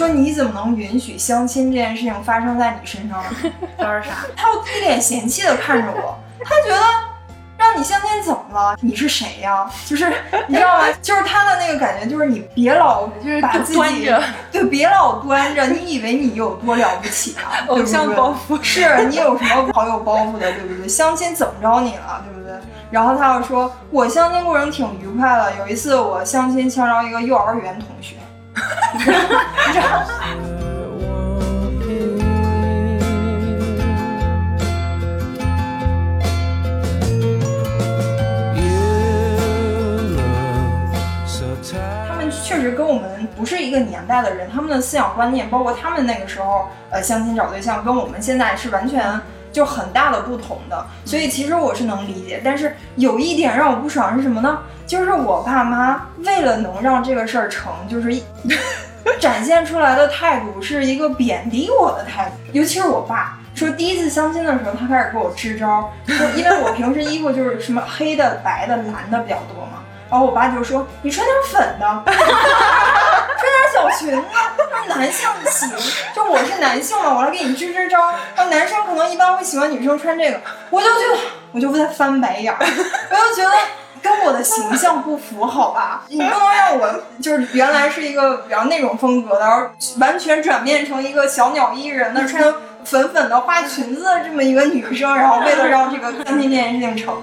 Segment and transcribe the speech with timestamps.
[0.00, 3.52] 说你怎么能允许相亲这件事情发生在你身上呢？
[3.76, 4.12] 他说啥？
[4.34, 6.82] 他又一脸嫌弃的看着我，他觉得
[7.58, 8.74] 让你相亲怎么了？
[8.80, 9.70] 你是谁呀？
[9.84, 10.10] 就是
[10.46, 10.86] 你知道吗？
[11.02, 14.10] 就是他的那个感觉，就是你别老就是把自己
[14.50, 17.60] 对，别老端着，你以为你有多了不起啊？
[17.68, 20.88] 偶像包袱是你有什么好有包袱的，对不对？
[20.88, 22.58] 相亲怎么着你了，对不对？
[22.90, 25.56] 然后他又说，我相亲过程挺愉快的。
[25.58, 28.16] 有一次我相亲相着一个幼儿园同学，
[42.08, 49.18] 他们确实跟我们不是一个年代的人，他们的思想观念，包括他们那个时候呃相亲找对象，跟我们现在是完全
[49.52, 50.86] 就很大的不同的。
[51.04, 54.58] 所以其实我是能理解，但是有一点让我不爽是什么呢？
[54.86, 58.12] 就是我爸妈为了能让这个事儿成，就是
[59.20, 63.36] 展现出来的态度是一个贬低我的态度，尤其是我爸。
[63.54, 74.22] 说第一次相亲的时候，他开始给我支招，说因为我平时衣服就是什么黑的、白的、蓝的比较多嘛，然后我爸就说你穿点粉的， 穿点小裙子，
[74.72, 75.66] 让男性洗。
[76.14, 77.98] 就我是男性嘛，我来给你支支招。
[78.34, 80.40] 然后男生可能一般会喜欢女生穿这个，
[80.70, 81.18] 我就觉得
[81.52, 83.50] 我就在翻白眼，我就觉得。
[84.02, 86.04] 跟我的形象不符，好吧？
[86.08, 89.66] 你不能让我就是原来是一个比较那种风格的，然后
[89.98, 92.42] 完全转变成一个小鸟依人的，穿
[92.84, 97.14] 粉粉的花裙子的这么一个女生，然后为了让这个相亲这件事情成。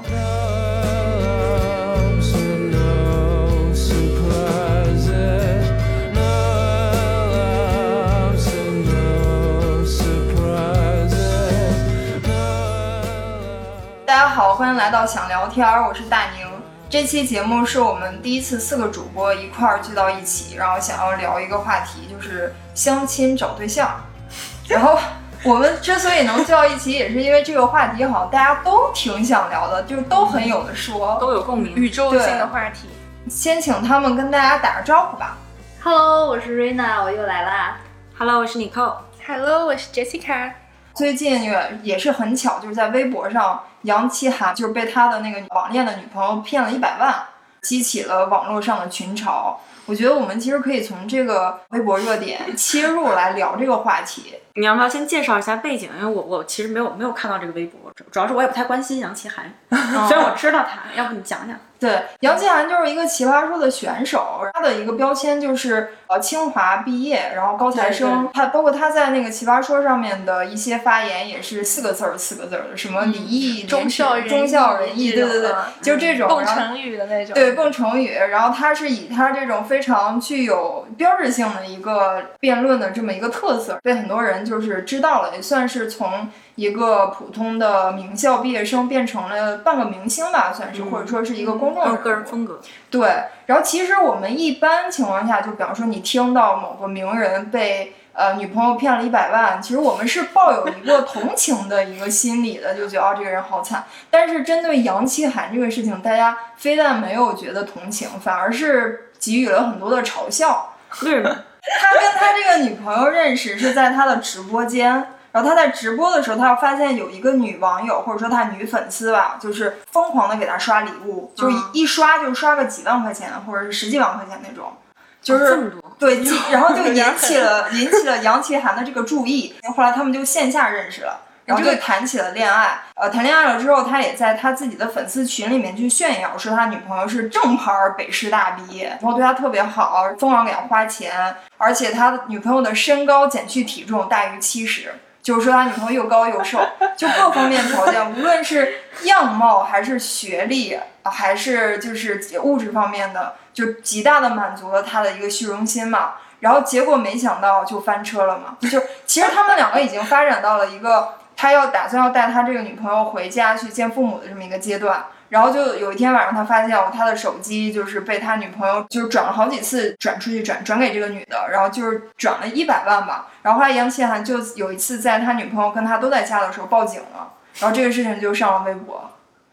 [14.06, 16.57] 大家好，欢迎来到想聊天儿，我是大宁。
[16.90, 24.02] 这期节目是我们第一次四个主播一块儿聚到一起，然后想要聊一个话题，就是相亲找对象。
[24.70, 24.98] 然后
[25.44, 31.18] 我们之所以能聚到一起，也是因为这个话题好像大家都挺想聊的，就是都很有的说。
[31.20, 32.88] 都有共鸣，宇宙性的话题。
[33.30, 35.38] 先请他们跟大家打个招呼吧。
[35.84, 37.80] Hello，我是瑞娜，我又来啦。
[38.18, 39.04] Hello，我是妮蔻。
[39.28, 40.54] Hello，我是 Jessica。
[40.94, 47.14] 最近也也是很巧，就是在微博上，杨奇涵就是被他的那个网恋的女朋友骗了一百万，
[47.62, 49.56] 激起了网络上的群嘲。
[49.86, 54.36] 我觉得我们其实可以从这个微博热点切入来聊这个话题。
[54.56, 55.90] 你要不要先介绍一下背景？
[55.98, 59.50] 因为我我其实没有没有看到这个微博，主主要是我也不太关心杨奇涵，
[60.10, 61.58] 虽然我知道他，要不你讲讲？
[61.80, 68.30] 对，杨奇涵就是一个奇葩说的选手，他的一个标签就是呃清华毕业，然后高材生。
[68.34, 75.52] 他包括他在那个奇葩说上面的一些发言也是四个字儿四个字儿的，什么礼义忠孝仁义忠孝仁义，对对对，
[75.82, 76.28] 就这种。
[76.48, 77.34] 成语的那种。
[77.34, 78.14] 对，蹦成语。
[78.14, 91.98] 然后他是以他这种非常具有标志性的一个辩论的这么一个特色，被很多人就是知道了，也算是从一个普通的名校毕业生变成了半个明星吧，算是，或者说是一个公众人物。
[91.98, 92.60] 个人风格。
[92.90, 103.84] 对，然后其实我们一般情况下，就比方说你听到某个名人被呃女朋友骗了一百万，其实我们是抱有一个同情的一个心理的，就觉得哦这个人好惨。
[104.10, 110.74] 但是针对杨奇涵这个事情，大家非但没有觉得同情，反而是给予了很多的嘲笑。
[111.04, 111.30] 为什么？
[111.80, 115.10] 他跟他这个女朋友认识是在他的直播间。
[115.32, 124.74] 然后他在直播的时候，他发现有一个女网友或者说他女粉丝吧，就是疯狂的给他刷礼物，就是一刷就刷个几万块钱或者是十几万块钱那种，
[125.22, 129.56] 就是、哦这么多对，然后就 引起了引起了杨奇涵的这个注意。
[129.76, 131.22] 后来他们就线下认识了。
[131.48, 144.94] 然后就谈起了恋爱，呃，谈恋爱了之后，他也在他自己的粉丝群里面去炫耀，说他女朋友是正牌北师大毕业，然后对他特别好，疯狂给他花钱，而且他女朋友的身高减去体重大于七十。
[145.28, 146.58] 就是说他女朋友又高又瘦，
[146.96, 156.14] 就各方面条件，无论是样貌还是学历，还是就是物质方面的，就极大的满足了他的一个虚荣心嘛。
[156.40, 165.06] 然后结果没想到就翻车了嘛，就其实他们两个已经发展到了一个他要打算要带他这个女朋友回家去见父母的这么一个阶段。
[165.30, 173.28] 然后就有一天晚上，他发现哦，他的手机就是被他女朋友就是转了好几次转出去，转转给这个女的，然后就是转了一百万吧。
[173.42, 179.10] 然后后来杨奇涵就有一次在他女朋友跟他都在家的时候报警了，然后这个事情就上了微博，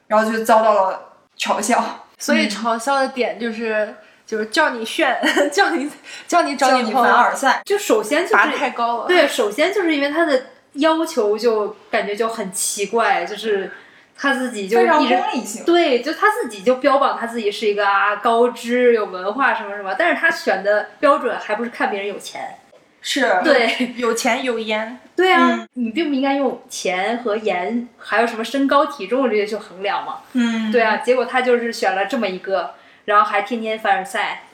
[0.06, 1.00] 然后就遭到了
[1.36, 1.84] 嘲笑。
[2.19, 3.94] 所以嘲笑的点就是。
[4.26, 5.20] 就是叫你炫，
[5.52, 5.88] 叫你
[6.26, 9.06] 叫你找你女朋友，凡尔赛，就首先就拔是太高了。
[9.06, 13.70] 对，首先就是因为他的要求就感觉就很奇怪，就是
[14.16, 15.64] 他自己就非常一直功利性。
[15.64, 22.56] 对，就他自己就标榜他自己是一个啊高知有文化什么什么，但是他选的标准还不是看别人有钱，
[23.00, 23.92] 是，对。
[23.96, 25.68] 有钱有颜，对啊，嗯。
[25.74, 30.18] 你并不应该用钱和颜，还有什么身高体重这些去衡量嘛。
[30.32, 32.74] 嗯，对啊，结果他就是选了这么一个，
[33.04, 34.44] 然后还天天凡尔赛，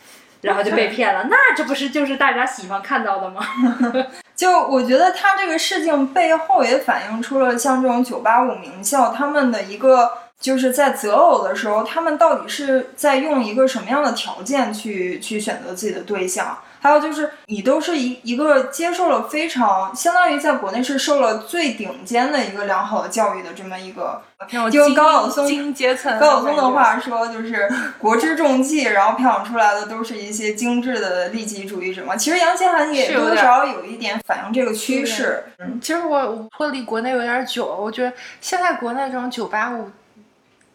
[0.43, 1.27] 然后就被骗了。
[1.31, 3.41] 那这不是就是大家喜欢看到的吗？
[4.37, 10.11] 就我觉得他这个事情背后也反映出了像这种九八五名校他们的一个。
[10.41, 16.57] 就是在择偶的时候，他们到底是在用一个什么样的条件去去选择自己的对象？
[16.81, 24.23] 还有就是，你都是一一个接受了非常相当于在国内是受了最顶尖的一个良好的教育的这么一个，
[24.71, 26.19] 就高晓松精阶层。
[26.19, 27.69] 高晓松的话说，就是
[27.99, 32.17] 国之重器，然后培养出来的都是一些精致的利己主义者嘛。
[32.17, 35.45] 其实杨千嬅也多少有一点反映这个趋势。
[35.83, 39.91] 其实我我脱离国内有点久了，我觉得现在国内这种九八五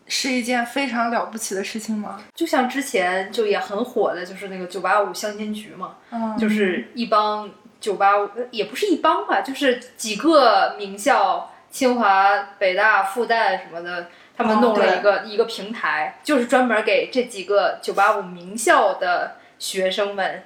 [0.08, 2.22] 是一件非常了不起的事情吗？
[2.34, 7.50] 就像之前就也很火的，就是那个九八五相亲局嘛，嗯，就是一帮
[7.80, 14.08] 九八五，也不是一帮吧，就是几个名校，清华、北大、复旦什么的，
[14.38, 20.44] 他们哦弄了一个、一个平台，就是专门给这几个九八五名校的学生们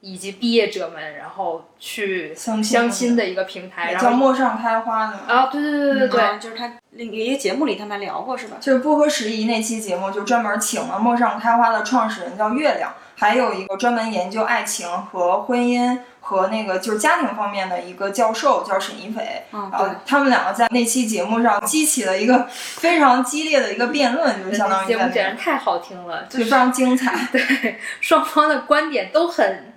[0.00, 5.16] 以及毕业者们，然后去相亲相亲的一个平台，叫然后陌上开花的。
[5.26, 8.56] 啊，对对对对对啊就是他另一个节目里他们聊过是吧？
[8.60, 19.44] 就是不合时宜那期节目，就专门请了陌上开花的创始人叫月亮，还有一个专门研究爱情和婚姻和那个就是家庭方面的一个教授叫沈一斐。
[19.52, 19.70] 嗯，
[20.04, 29.72] 他们两个在那期节目上激起了一个非常激烈的一个辩论，就是相当于节目简直太好听了，就就是非常精彩， 对双方的观点都很，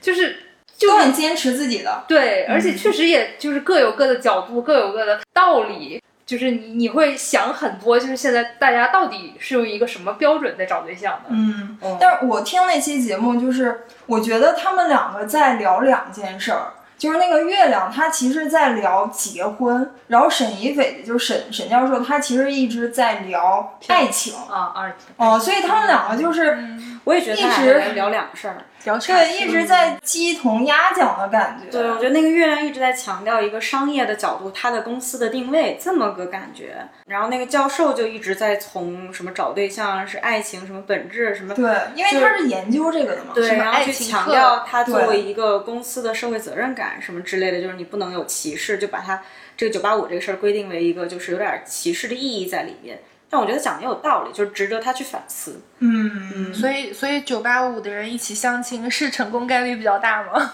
[0.00, 0.44] 就是
[0.76, 2.04] 就都很坚持自己的。
[2.06, 6.00] 对，而且确实也就是各有各的角度，各有各的道理。
[6.32, 11.28] 就是你你会想很多，就是现在大家到底是用一个什么标准在找对象的？
[11.28, 24.32] 嗯嗯，但是我听那期节目，就是我觉得他们两个在聊两件事儿，就是那个月亮，他其实在聊结婚，然后沈一斐就是沈沈教授，他其实一直在聊爱情。
[24.50, 26.56] 啊，二哦，所以他们两个就是
[27.04, 28.56] 我也觉得他一直俩聊两个事儿。
[28.84, 31.70] 对一直在鸡同鸭讲的感觉。
[31.70, 36.84] 对，我觉得那个月亮一直在强调一个商业的角度，他的公司的定位这么个感觉。
[37.06, 41.64] 然后那个教授就一直在从什么找对象是爱情什么本质什么对，
[41.94, 43.30] 因为他是研究这个的嘛。
[43.34, 49.22] 对，然后去强调他作为一个公司的社会责任感什么之类的，就是你不能有歧视，就把他
[49.56, 52.98] 这个九八五这个事儿规定为一个就是有点歧视的意义在里面。
[53.32, 55.58] 但我觉得讲的也有道理，就是值得他去反思。
[55.78, 60.52] 嗯，所以所以九八五的人一起相亲是成功概率比较大吗？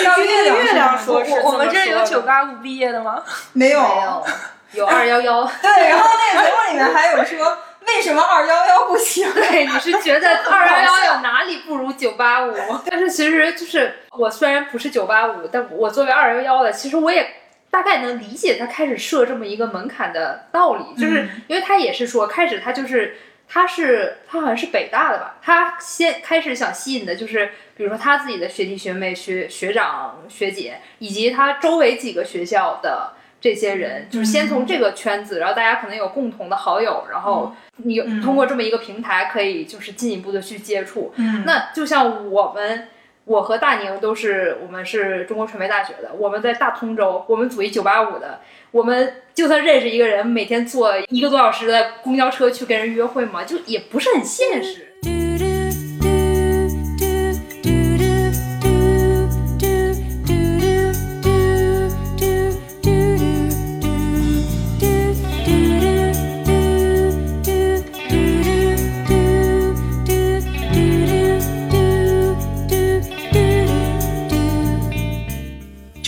[0.00, 3.20] 让月亮月亮说是我我们这儿有九八五毕业的吗？
[3.52, 3.82] 没有。
[3.82, 4.26] 没有，
[4.74, 5.42] 有二幺幺。
[5.60, 7.58] 对，然后那个节目里面还有说，
[7.88, 9.28] 为什么二幺幺不行？
[9.34, 12.54] 对，你是觉得二幺幺有哪里不如九八五？
[12.86, 17.28] 但是其实就是我虽然不是九八五，但我作为二幺幺的，其实我也
[17.74, 23.16] 大概能理解他开始设这么一个门槛的道理，就是因为他也是说开始他就是。
[23.46, 25.36] 他是他好像是北大的吧？
[25.42, 33.12] 他先开始想吸引的就是，比如说他自己的学弟学妹、学学长学姐，以及他周围几个学校的
[33.42, 41.12] 这些人，就是先从这个圈子，然后大家可能有共同的好友，然后你嗯通过这么一个平台，可以就是进一步的去接触。
[41.16, 42.88] 嗯那就像我们，
[43.24, 48.40] 我和大宁都是我们是中国传媒大学的，我们在大通州，我们组一九八五的，
[48.70, 54.93] 我们就算认识一个人，每天坐一个多小时的公交车去跟人约会嘛，就也不是很现实。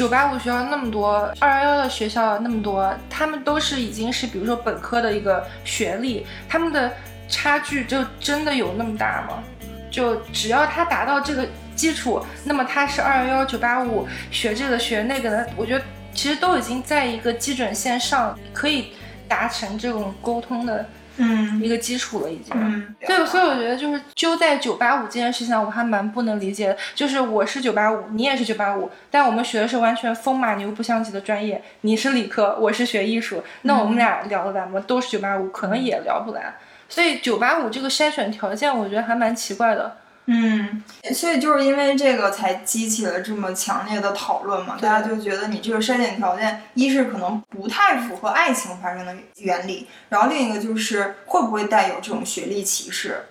[0.07, 6.93] 九八五学校那么多，二幺幺的学校那么多，他们都是已经是比如说本科的一个学历，他们的
[7.29, 9.43] 差距就真的有那么大吗？
[9.91, 11.45] 就只要他达到这个
[11.75, 15.85] 基础，那么他是二幺幺九八五学这个学那个的，我觉得
[16.15, 18.93] 其实都已经在一个基准线上，可以
[19.27, 22.53] 达成这种沟通的嗯一个基础了，已经。
[22.55, 26.77] 嗯，对，所以我觉得就是揪在九八五这件事情上，我还蛮不能理解的。
[26.95, 31.63] 就是我是九八五，你也是九八五，但我们学的是完全风马牛不相及的专业。
[31.81, 34.83] 你是理科，我是学艺术，那我们俩聊得来吗？
[34.87, 36.55] 都是九八五，可能也聊不来。
[36.89, 39.97] 所以九八五这个筛选条件，我觉得还蛮奇怪的。
[40.27, 40.83] 嗯，
[41.15, 53.27] 所以就是因为这个才激起了这么强烈的讨论嘛，大家就觉得你这个筛选条件，一是可能不太符合爱情发生的原理，然后另一个就是会不会带有这种学历歧视。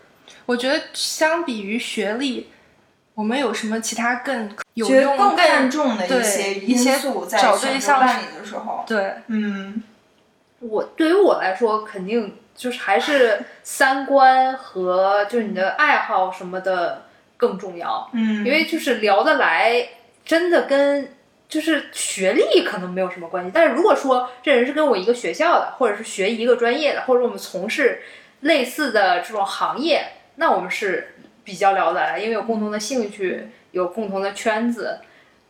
[0.45, 2.49] 我觉得相比于学历，
[3.13, 9.83] 我们有什么其他更有觉得用、更看重的一些一些因素在找选对象是择伴侣的时候，对，嗯，
[10.59, 17.03] 我对于我来说，肯定就是还是三观和就是你的爱好什么的
[17.35, 18.09] 更重要。
[18.13, 19.87] 嗯，因为就是聊得来，
[20.23, 21.13] 真的跟
[21.49, 23.51] 就是学历可能没有什么关系。
[23.53, 28.01] 但是如果说这人是跟我一个学校的，或者是学一个专业的，或者我们从事
[28.39, 34.99] 类似的这种行业，那我们是比较聊得来，因为有共同的兴趣，有共同的圈子。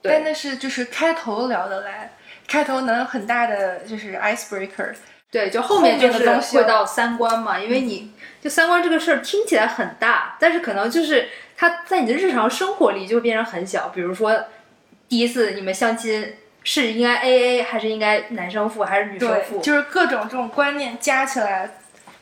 [0.01, 2.12] 对但那是就是开头聊得来，
[2.47, 4.93] 开头能有很大的就是 icebreaker。
[5.36, 11.27] 对，就后面就是东西会到三观嘛，因为你就三观这个事儿听起来很大，但是可能就是
[11.58, 13.89] 它在你的日常生活里就变成很小。
[13.89, 14.46] 比如说，
[15.10, 19.60] 第一次你们相亲是应该 A A 还是应该男生付还是女生对付，？
[19.60, 21.70] 就是各种这种观念加起来，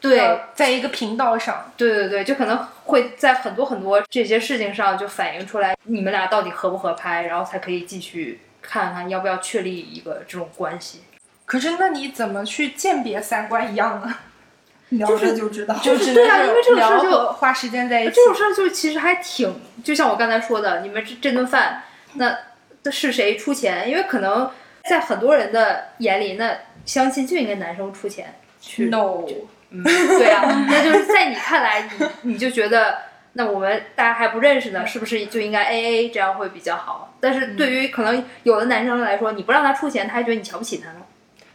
[0.01, 1.71] 对要在一个频道上。
[1.77, 11.03] 对对对，就可能会在很多很多这些事情上就反映出来你们俩到底合不合拍，然后才可以继续看看要不要确立一个这种关系。
[11.45, 14.15] 可是那你怎么去鉴别三观一样呢？
[14.89, 18.13] 聊着就知道，就是对啊因为这个事儿就花时间在一起。
[18.13, 21.81] 这种事儿就其实还挺，就像我刚才说的，你们这这顿饭，
[22.13, 22.37] 那
[22.83, 23.89] 那是谁出钱？
[23.89, 24.51] 因为可能
[24.87, 28.85] 在很多人的眼里，那相亲就应该男生出钱去。
[28.89, 29.25] no，
[29.71, 32.99] 嗯，对啊，那就是在你看来，你你就觉得，
[33.33, 37.15] 那我们大家还不认识呢，是不是就应该 A A 这样会比较好？
[37.19, 40.99] 但是对于可能有的男生来说，你不让他出钱，他还觉得你瞧不起他呢。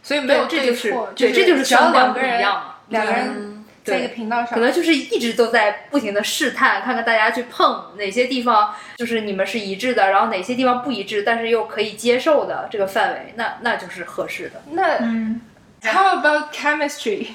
[0.01, 2.75] 所以没有这就是错，对，这就是只要两个人一样嘛。
[2.87, 14.61] 两个人嗯在一个频道上，可能就是一直都在不停的试探，看看大家去碰哪些地方就是你们是一致的，然后哪些地方不一致，但是又可以接受的这个范围，那那就是合适的。
[14.71, 15.41] 那嗯
[15.83, 17.27] ，how about chemistry？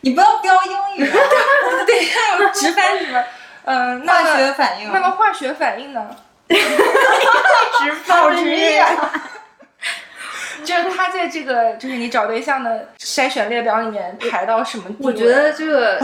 [0.00, 1.16] 你不要标英语啊，
[1.86, 3.22] 对，还有直翻什么？
[3.64, 6.08] 嗯，那化学反应，那么化学反应呢？
[8.06, 9.20] 好职业，就是他
[11.18, 15.06] 在这个就是你找对象的筛选列表里面排到什么地位？
[15.06, 15.98] 我觉得这个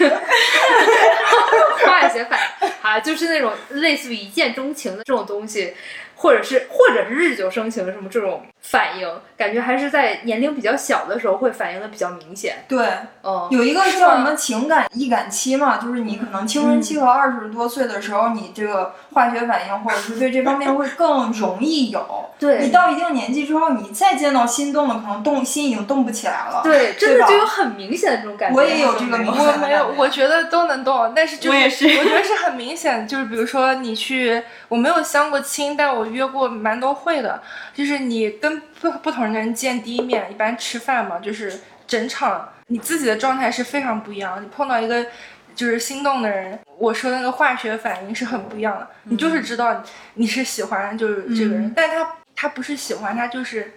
[1.84, 5.74] 化学反应啊，就是那种类似于一见钟情的这种东西，
[6.20, 9.08] 或者是或者是日久生情什么这种反应，
[9.38, 12.64] 感觉还是在年龄比较小的时候会反应的比较明显。
[12.68, 12.86] 对，
[13.22, 22.26] 嗯，有一个叫什么情感易感期嘛，就是你可能青春期和二十多岁的时候，你这个化学反应或者是对这方面会更容易有。
[22.40, 26.62] 对你到一定年纪之后，你再见到心动的，可能动心已经动不起来了。
[26.64, 28.56] 对，真的就有很明显的这种感觉。
[28.56, 37.42] 我也有这个明显我没有，我觉得都能动，但是就是我也是我觉得是很明显，就是比如说你去，我没有相过亲，但我约过蛮多会的，
[37.74, 45.06] 就是你跟不不同人见第一面，一般吃饭嘛，就是整场你自己的状态是非常不一样，你碰到一个。
[45.52, 48.86] 就是心动的人，我说的那个化学反应是很不一样的。
[49.02, 49.82] 你就是知道
[50.14, 53.74] 你是喜欢就是这个人，但他他不是喜欢，他就是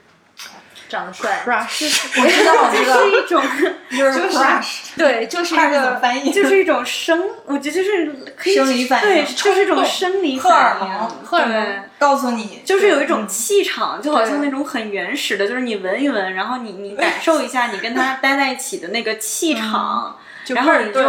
[0.94, 3.42] 长得帅，crush，我知道这是一种，
[3.90, 20.16] 就是 crush， 对，就是一看着怎么个翻译，就是一种生，我觉得就是可以生理反应对，就是一种生理荷尔反应蒙，荷尔蒙对告诉你，就是有一种气场，就好像那种很原始的，就是你闻一闻，然后你你感 受一下你跟他待在一起的那个气场，
[20.50, 21.02] 然后你就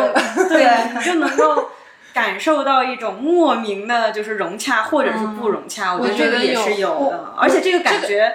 [0.49, 1.69] 对，你就能够
[2.15, 5.93] 感受到一种莫名的，就是融洽或者是不融洽。
[5.95, 8.35] 我我觉得这个也是有我的，而且这个感觉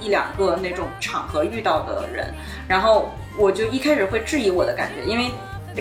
[0.00, 2.32] 一两个那种场合遇到的人，
[2.68, 5.30] 然后我就一开始会质疑我的感觉，因为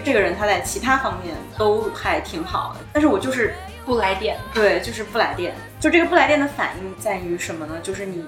[0.04, 3.54] 这个人他在其他方面都还挺好的，但是我就是
[3.86, 4.38] 不来电。
[4.54, 5.54] 对，就是不来电。
[5.80, 7.76] 就这个不来电的反应在于什么呢？
[7.82, 8.26] 就是你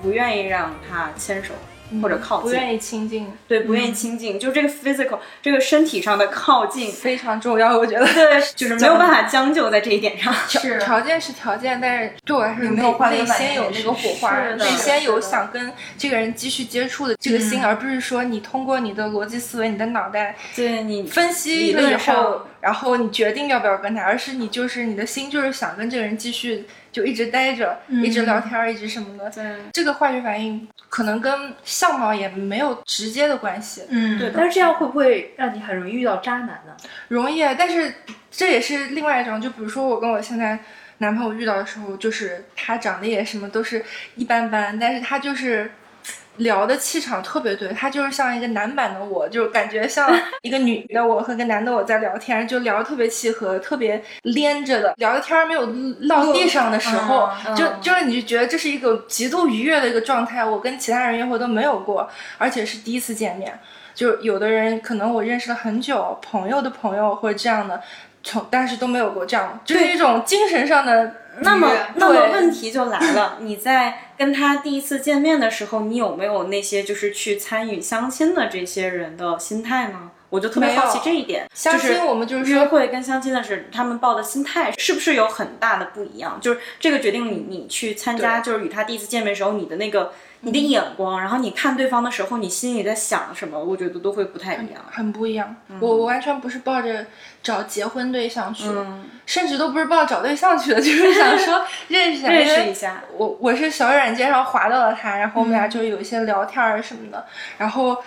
[0.00, 1.52] 不愿意让他牵手
[2.00, 8.06] 或者靠近，不愿意亲近，对，不愿意亲近，就这个 physical 这个身体上的靠近，非常重要，我觉得。
[8.06, 10.32] 对，就是没有办法 将就在这一点上。
[10.48, 29.28] 是条件是条件，但是对我来说，有没有化学内先有那个火花，内先有想跟这个人继续接触的这个心，而不是说你通过你的逻辑思维、你的脑袋对你分析理了以后，然后你决定要不要跟他，而是你就是你的心就是想跟这个人继续就一直待着，一直聊天，一直什么的。
[29.30, 36.76] 对这个化学反应可能跟相貌也没有直接的关系，嗯，对但是这样会不会让你很容易遇到渣男呢？
[37.08, 37.92] 容易，但是
[38.30, 40.56] 这也是另外一种，就比如说我跟我现在
[40.98, 45.68] 男朋友遇到的时候，就是他长得也什么都是一般般，但是他就是
[46.38, 63.58] 聊的气场特别对，他就是像一个男版的我，就感觉像一个女的我和个男的我在聊天，就聊得特别契合，特别连着的，聊的天没有落地上的时候，嗯就就是你就觉得这是一个极度愉悦的一个状态，我跟其他人约会都没有过，而且是第一次见面。
[63.94, 67.78] 就有的人可能我认识了很久，朋友的朋友或者这样的，
[68.22, 80.10] 从但是都没有过这样，就是一种精神上的那么，那么问题就来了，你在跟他第一次见面的时候，你有没有那些就是去参与相亲的这些人的心态呢？
[80.32, 81.46] 我就特别好奇这一点。
[81.54, 86.38] 相亲我们就是约会跟相亲的是他们抱的心态是不是有很大的不一样？
[86.40, 94.82] 就是这个决定你你去参加，就是与他第一次见面的时候，你的那个你的眼光，然后你看对方的时候，你心里在想什么，我觉得都会不太一样。
[94.90, 95.54] 很不一样。
[95.78, 97.04] 我我完全不是抱着
[97.42, 103.04] 找结婚对象去，嗯，甚至都不是抱着找对象去的，就是想说 认识一下，认识一下。
[103.18, 107.26] 我我是小软件上划到了他，然后我们嗯俩就有一些聊天儿什么的，
[107.58, 108.02] 然后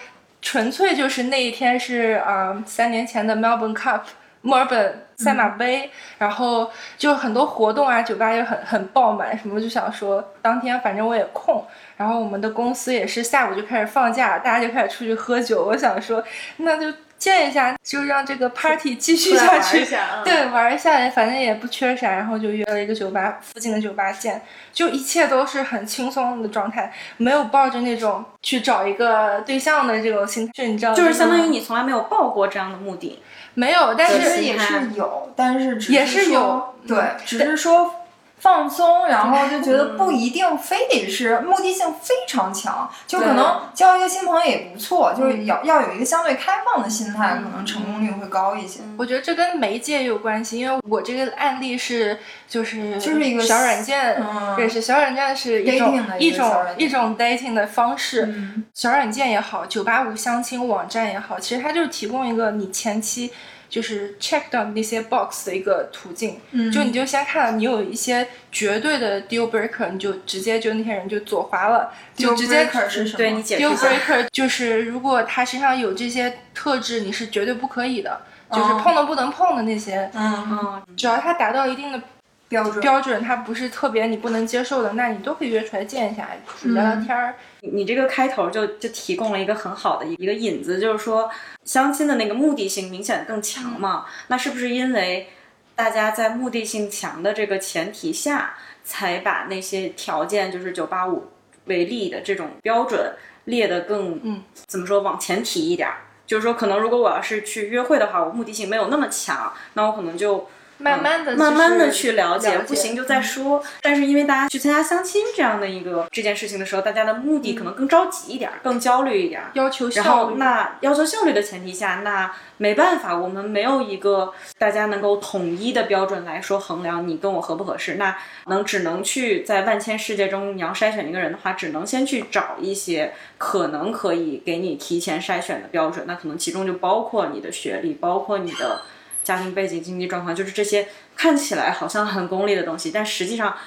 [0.46, 4.02] 纯粹就是那一天是呃三年前的 Melbourne Cup
[4.42, 11.66] 墨尔本赛马杯，然后就很多活动啊，酒吧也很很爆满，什么就想说当天反正我也空，
[11.98, 16.24] 然后我们的公司也是下午就开始放假，大家就开始出去喝酒，我想说
[16.58, 24.41] 那就见一下，就让这个 party 继续下去，下，对，玩一下，反正也不缺啥，然后就约了一个酒吧附近的酒吧见，
[24.74, 33.22] 就一切都是很轻松的状态，没有抱着那种去找一个对象的这种心态，就你知道，就是相当于你从来没有抱过这样的目的。
[33.53, 37.95] 没有，但其是实也是有，但是只也是有对，只是说
[38.38, 48.82] 放松，然后就觉得不一定非得是目的性非常强，就可能交一个新朋友也不错，就是要要有一个相对开放的心态，可能成功率会高一些。
[48.98, 54.56] 我觉得这跟媒介有关系，因为我这个案例是就是就是一个小软件嗯。
[54.58, 58.65] 认识，小软件是一种一种一种 dating 的方式，嗯。
[58.74, 63.32] 小软件也好，九八五相亲网站也好，其实它就是提供一个你前期
[63.76, 66.72] 就是 check 到那些 box 的一个途径，嗯。
[66.72, 73.18] 就你就先看到你有一些绝对的 deal breaker，你就直接就那些人就左滑了，就直接什么？
[73.18, 73.76] 对你解释 deal。
[73.76, 78.82] breaker 就是如果他身上有这些特质，你是绝对不可以的，就是哦。
[78.82, 82.02] 碰都不能碰的那些，嗯，嗯，只要他达到一定的
[82.48, 82.80] 标准。
[82.80, 86.30] 标准，他不是特别你不能接受的，那你都可以约出来见一下，
[86.64, 87.36] 聊聊天儿。
[87.65, 91.30] 你你这个开头就就提供了一个很好的一个引子，就是说
[91.63, 94.06] 相亲的那个目的性明显更强嘛。
[94.28, 95.28] 那是不是因为
[95.75, 101.32] 大家在目的性强的这个前提下，才把那些条件就是九八五
[101.65, 103.13] 为例的这种标准
[103.45, 105.97] 列得更嗯怎么说往前提一点儿？
[106.25, 110.47] 就是说，可能如果我要是去约会的话，我目的性没有那么强，那我可能就
[110.78, 113.64] 慢慢的、慢慢的去了解，了解不行就再说。
[113.82, 119.52] 但是因为大家去参加相亲这样的一个这件事情的时候，大家的目的可能更着急一点儿，更焦虑一点儿。
[119.54, 120.36] 要求效率然后，效。
[120.38, 127.96] 那要求效率的前提下，那没办法，我们没有一个大家能够统一的标准来说衡量你跟我合不合适。
[127.96, 128.16] 那
[128.48, 136.06] 能只能去在万千世界中，你要筛选一个人的话，只能先去找一些可能可以给你提前筛选的标准。
[136.06, 138.82] 那可能其中就包括你的学历，包括你的
[139.26, 143.58] 家庭背景、经济状况，就是这些看起来好像很功利的东西，但实际上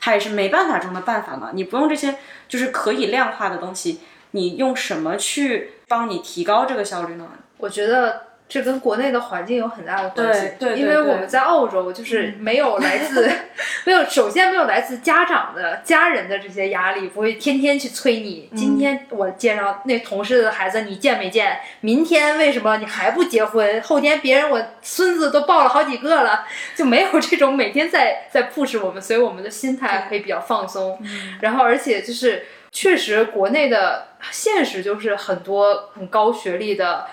[0.00, 1.52] 它也是没办法中的办法嘛。
[1.54, 2.16] 你不用这些
[2.48, 4.00] 就是可以量化的东西，
[4.32, 7.26] 你用什么去帮你提高这个效率呢？
[7.58, 13.28] 我觉得这跟国内的环境有很大的关系，对对对因为我们在澳洲就是没有来自
[13.84, 18.48] 没有，首先没有来自家长的家人的这些压力，不会天天去催你。
[18.54, 21.58] 今天我介绍那同事的孩子，你见没见？
[21.80, 23.82] 明天为什么你还不结婚？
[23.82, 31.00] 后天别人我孙子都抱了好几个了，就没有这种每天在在 push 我们，所以我们的心态可以比较放松。
[31.40, 37.06] 然后而且就是确实国内的现实就是很多很高学历的。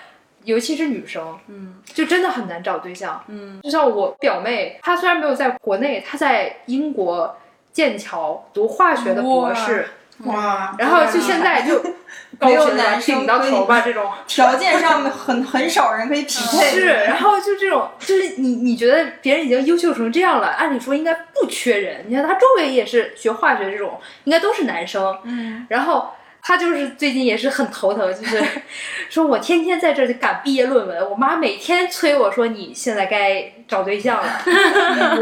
[0.44, 7.36] 尤其是女生，嗯，就真的很难找对象，嗯，就像我表妹，她虽然没有在国内，她在英国
[7.72, 9.88] 剑桥读化学的博士，
[10.24, 11.78] 哇，然后就现在就
[12.38, 14.10] 高没有学历男生顶到头吧，这种。
[14.28, 16.70] 条件上面很很少人可以匹配。
[16.70, 26.10] 是，然后就这种，就是你你觉得别人已经优秀成这样了，按理说应该不缺人，你看她周围也是学化学这种，应该都是男生，嗯，然后。
[26.46, 28.44] 他就是最近也是很头疼，就是
[29.08, 34.42] 说我天天在这里赶毕业论文，我妈每天催我说你现在该找对象了，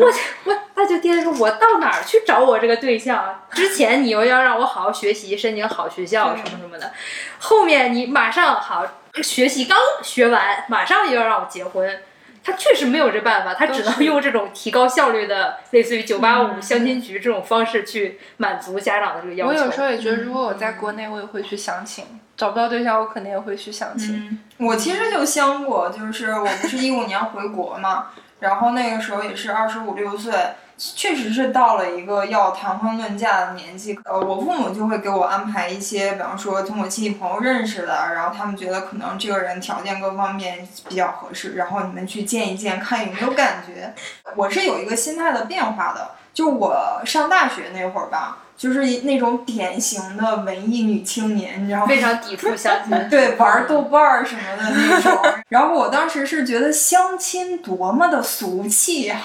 [0.00, 0.12] 我
[0.44, 3.44] 我他就天天说我到哪儿去找我这个对象啊？
[3.52, 6.92] 之前你又要让我好好学习，申请好学校什么什么的，
[7.38, 8.84] 后面你马上好
[9.22, 12.00] 学习刚学完，马上又要让我结婚，
[12.44, 19.52] 他确实没有这办法，他只能用这种提高效率的，类似于九八五相亲局这种方式去满足家长的这个要求。
[19.52, 22.04] 我有时候也觉得，如果我在国内，我也会去相亲。
[22.36, 24.40] 找不到对象，我肯定也会去相亲。
[24.58, 28.06] 嗯，我其实就相过，就是我不是一五年回国嘛，
[28.40, 30.32] 然后那个时候也是二十五六岁，
[30.76, 33.98] 确实是到了一个要谈婚论嫁的年纪。
[34.04, 43.94] 呃，我父母就会给我安排一些，比方说通过亲戚朋友认识的，然后他们觉得可能这个人条件各方面比较合适，然后你们去见一见，看有没有感觉。
[44.36, 48.38] 我是有一个心态的变化的，就我上大学那会儿吧。
[48.54, 51.86] 就是那种典型的文艺女青年，你知道吗？
[51.86, 55.18] 非常抵触相亲， 对，玩豆瓣儿什么的那种。
[55.48, 59.16] 然后我当时是觉得相亲多么的俗气呀，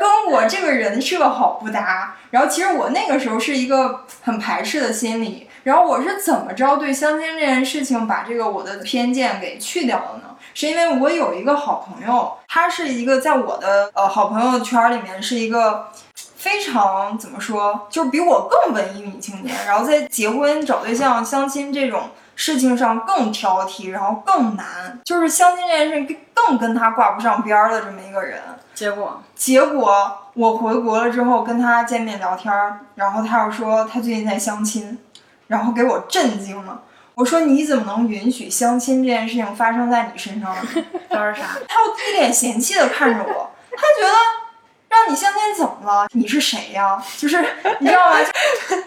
[0.00, 2.16] 跟我这个人设好不搭。
[2.30, 5.48] 然后其实我那个时候是一个很排斥的心理。
[5.62, 10.36] 然后我是怎么着对相亲这件事情把这个我的偏见给去掉了呢？
[10.52, 15.86] 是因为我有一个好朋友，他是一个在我的呃好朋友圈里面是一个。
[16.36, 28.40] 非常怎么说，就是比我更文艺女青年，然后在结婚、找对象、相亲这种事情上更挑剔，然后更难，就是相亲这件事更跟他挂不上边儿的这么一个人。
[28.74, 32.52] 结果，结果我回国了之后跟他见面聊天，
[32.96, 34.98] 然后他又说他最近在相亲，
[35.46, 36.82] 然后给我震惊了。
[37.14, 40.62] 我说你怎么能允许相亲这件事情发生在你身上呢？
[41.08, 41.44] 他说啥？
[41.68, 44.43] 他又一脸嫌弃的看着我，他觉得。
[45.04, 46.06] 让你相亲怎么了？
[46.12, 46.96] 你是谁呀？
[47.18, 47.44] 就是
[47.78, 48.16] 你知道吗？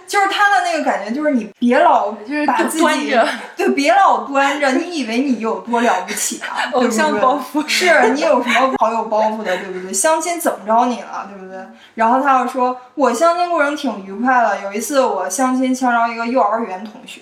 [0.08, 3.16] 就是他的那个感觉，就是你别老就是把自己
[3.56, 4.72] 对，别老端着。
[4.72, 6.58] 你以为你有多了不起啊？
[6.74, 9.94] 偶像包袱是你有什么好有包袱的，对不对？
[9.94, 11.60] 相亲怎么着你了，对不对？
[11.96, 14.62] 然后他又说，我相亲过程挺愉快的。
[14.62, 17.22] 有一次我相亲相着一个幼儿园同学。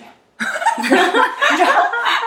[0.78, 0.84] 你
[1.56, 1.70] 知道，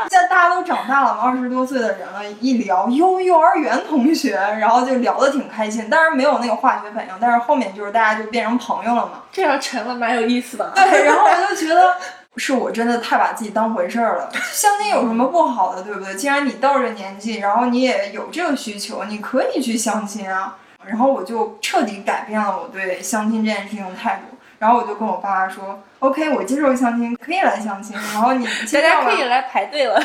[0.09, 10.71] 现在大家都长大了嘛，二十多岁的人了，一聊幼幼儿园同学，然后就聊得挺开心，但是没有那个化学反应，但是后面就是大家就变成朋友了嘛，这样成了蛮有意思的。
[10.75, 11.95] 对，然后我就觉得
[12.37, 14.29] 是我真的太把自己当回事儿了。
[14.51, 16.15] 相亲有什么不好的，对不对？
[16.15, 20.55] 既然你到这年纪，然后你也有这个需求，你可以去相亲啊。
[20.85, 24.37] 然后我就彻底改变了我对相亲这件事情的态度。
[24.57, 27.95] 然后我就跟我爸妈说，OK，我接受相亲，可以来相亲。
[28.13, 29.99] 然后你 大家可以来排队了，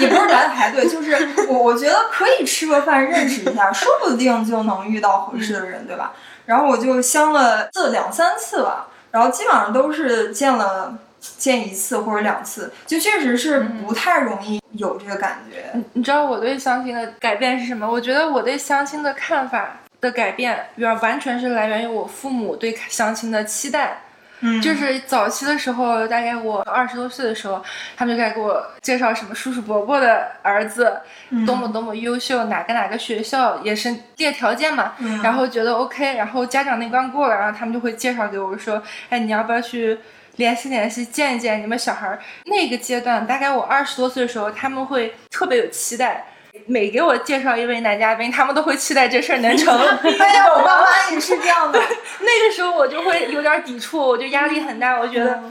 [0.00, 6.12] 也不是来排队，就是我我觉得可以吃个饭认识一下，说不定就能遇到合适的人，对吧？
[6.46, 15.72] 然后我就相了这两三次吧，然后基本上都是见了见一次或者两次，就确实是不太容易有这个感觉。
[15.94, 17.90] 你知道我对相亲的改变是什么？
[17.90, 19.78] 我觉得我对相亲的看法。
[20.00, 24.02] 的改变完完全是来源于我父母对相亲的期待，
[24.46, 27.64] 嗯，就是早期的时候，大概我二十多岁的时候，
[27.96, 31.00] 他们就开始给我介绍什么叔叔伯伯的儿子
[31.46, 39.98] 多么多么优秀，哪个哪个学校也是列条件嘛，然后觉得 OK，然后家长那关过了，然后他们就会介绍给我说，哎，你要不要去
[40.36, 42.20] 联系联系，见一见你们小孩儿？
[42.44, 46.26] 那个阶段，大概我二十多岁的时候，他们会特别有期待。
[46.66, 49.76] 每给我介绍一位男嘉宾，他们都会期待这事儿能成。
[50.02, 51.78] 对呀，我爸妈也是这样的。
[52.20, 54.98] 那个时候我就会有点抵触，我就压力很大。
[54.98, 55.42] 我觉得，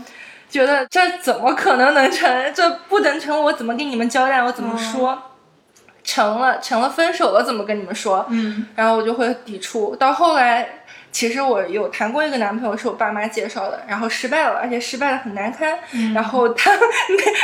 [0.49, 2.53] 觉得这怎么可能能成？
[2.53, 4.41] 这不能成，我怎么跟你们交代？
[4.41, 5.21] 我怎么说？
[6.03, 8.25] 成了，成了，分手了，怎么跟你们说？
[8.29, 9.95] 嗯，然后我就会抵触。
[9.95, 10.82] 到后来。
[11.13, 15.77] 其实我有谈过一个男朋友，是我爸妈介绍的，然后失败了，而且失败的很难堪。
[16.13, 16.71] 然后他，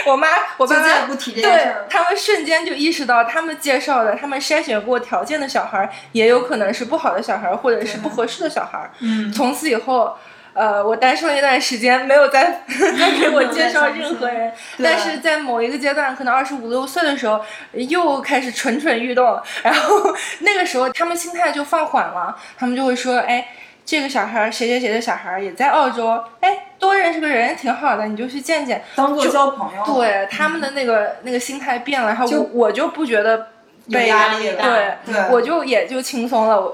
[0.08, 0.28] 我妈，
[0.58, 1.86] 我爸妈不提这件事儿。
[1.88, 8.90] 他们瞬间就意识到，他们介绍的，他们筛选过条件的小孩，也有可能是不好的小孩，或者是不合适的小孩。
[9.02, 9.32] 嗯。
[9.32, 10.18] 从此以后，
[10.54, 14.52] 呃，我单身了一段时间，没有再 再给我介绍任何人。
[14.84, 17.40] 但是在某一个阶段，可能二十五六岁的时候，
[17.74, 19.40] 又开始蠢蠢欲动。
[19.64, 23.48] 然后那个时候，他们心态就放缓了，他们就会说，哎。
[23.86, 29.84] 这个小孩谁谁谁的小孩也在澳洲，哎，多认识个人挺好的，你就去见见，当做交朋友。
[29.84, 33.48] 对他们的那个那个心态变了，然后我我就不觉得
[33.92, 34.96] 被压力对，
[35.32, 36.72] 我就也就轻松了。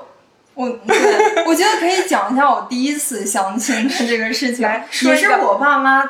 [0.55, 0.95] 我我
[1.45, 4.67] 我觉得可以讲一下我第一次相亲的这个事情，
[5.03, 6.03] 也是我爸妈。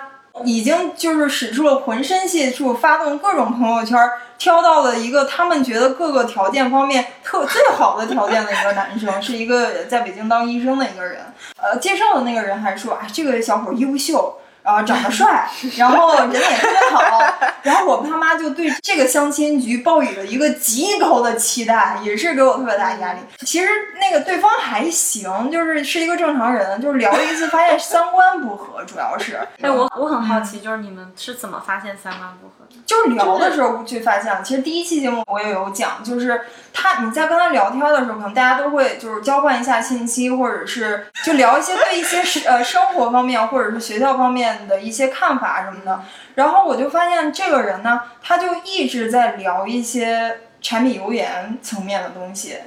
[0.43, 3.97] 已经就是使出了浑身解数，发动各种朋友圈，
[4.37, 11.21] 挑到了一个他们觉得各个条件方面特最好的条件的一个男生，是一个在北京当医生的一个人。
[11.55, 15.47] 呃，介绍的那个人还说，啊，这个小伙优秀，然后长得帅，
[15.77, 17.21] 然后人也特别好，
[17.61, 23.19] 然后我爸妈就对这个相亲局抱有了一个极高的期待，也是给我特别大的压力。
[23.41, 23.67] 其实
[24.01, 29.39] 那个对方还行，就是是一个正常人，就是聊了一次发现三观不合，主要是。
[29.61, 32.75] 哎，我我很好奇，就是你们是怎么发现三观不合的？
[32.87, 36.41] 就是聊的时候去发现，其实第一期节目我也有讲，就是
[36.73, 46.03] 他你在跟他聊天的时候，可能大家都会就是交换一下信息，或者是就聊一些对一些呃生活方面或者是学校方面的一些看法什么的。
[46.35, 52.57] 然后我就发现这个人呢，他就一直在聊一些柴米油盐层面的东西，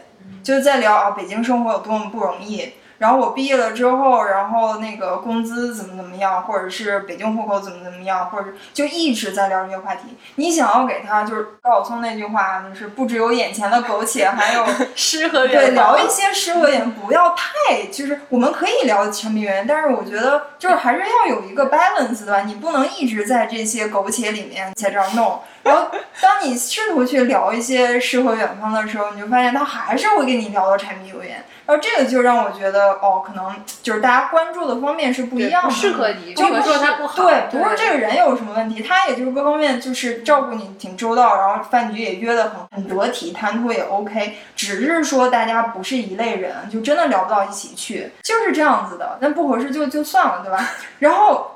[0.42, 2.74] 就是在聊啊北京生活有多么不容易。
[2.98, 10.16] 然后我毕业了之后，然后那个工资怎么怎么样，或者是北京户口怎么怎么样，或者就一直在聊这些话题。
[10.34, 22.40] 你想要给他就是高晓松那句话，就是不只有眼前的苟且，还有 诗和对远方聊一些诗和远，不要太就是我们可以聊柴米油盐，但是我觉得就是还是要有一个 balance 的吧？
[22.42, 25.40] 你不能一直在这些苟且里面在这儿弄。
[25.68, 25.88] 然后
[26.20, 31.44] 当你试图去聊一些诗和远方的时候，你就发现他还是会跟你聊到柴米油盐。
[31.66, 37.22] 然后这个就让我觉得哦，可能就是大家关注的方面是不一样的，不适合你，就或者说他不好。
[37.22, 49.18] 对，不是这个人有什么问题，他也就是各方面就是照顾你挺周到，然后饭局也约得很很得体，谈吐也 OK，只是说大家不是一类人，就真的聊不到一起去，就是这样子的。
[49.20, 50.70] 那不合适就就算了，对吧？
[51.00, 51.50] 然后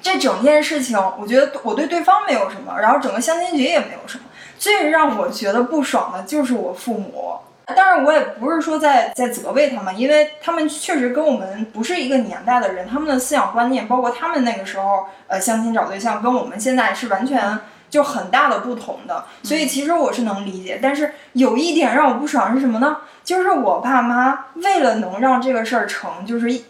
[0.00, 4.24] 这整件事情，我觉得我对对方没有什么，然后整个相亲局也没有什么，
[4.58, 7.34] 最让我觉得不爽的就是我父母。
[7.76, 19.24] 但是我也不是说在在责备他们，因为他们确实跟我们不是一个年代的人，他们的思想观念，包括他们那个时候呃相亲找对象，跟我们现在是完全就很大的不同的。
[19.44, 22.96] 所以其实我是能理解，但是有一点让我不爽是什么呢？
[23.22, 26.64] 就是我爸妈为了能让这个事儿成，就是一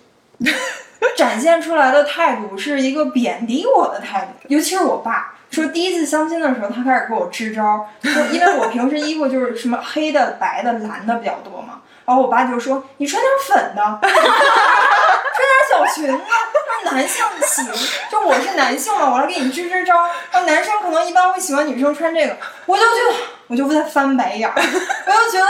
[1.17, 5.35] 展现出来的态度是一个贬低我的态度，尤其是我爸。
[5.51, 14.15] 说第一次相亲的时候，他开始给我支招，说因为我平时衣服就是什么黑的、白的、蓝的比较多嘛，然后我爸就说你穿点粉的， 穿点
[15.69, 17.65] 小裙子，让男性喜，
[18.09, 20.07] 就我是男性嘛，我来给你支支招。
[20.31, 22.37] 然后男生可能一般会喜欢女生穿这个，
[22.67, 23.17] 我就觉得
[23.49, 25.49] 我就在翻白眼儿，我就觉得。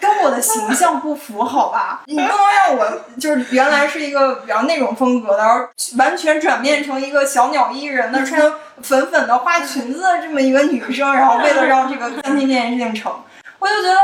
[0.00, 2.02] 跟我的形象不符，好吧？
[2.06, 8.40] 你不能让我就是原来是一个比较那种风格的，然后完全转变成一个小鸟依人的，穿
[8.82, 13.12] 粉粉的花裙子的这么一个女生，然后为了让这个餐厅这件事情成，
[13.58, 13.96] 我就觉得，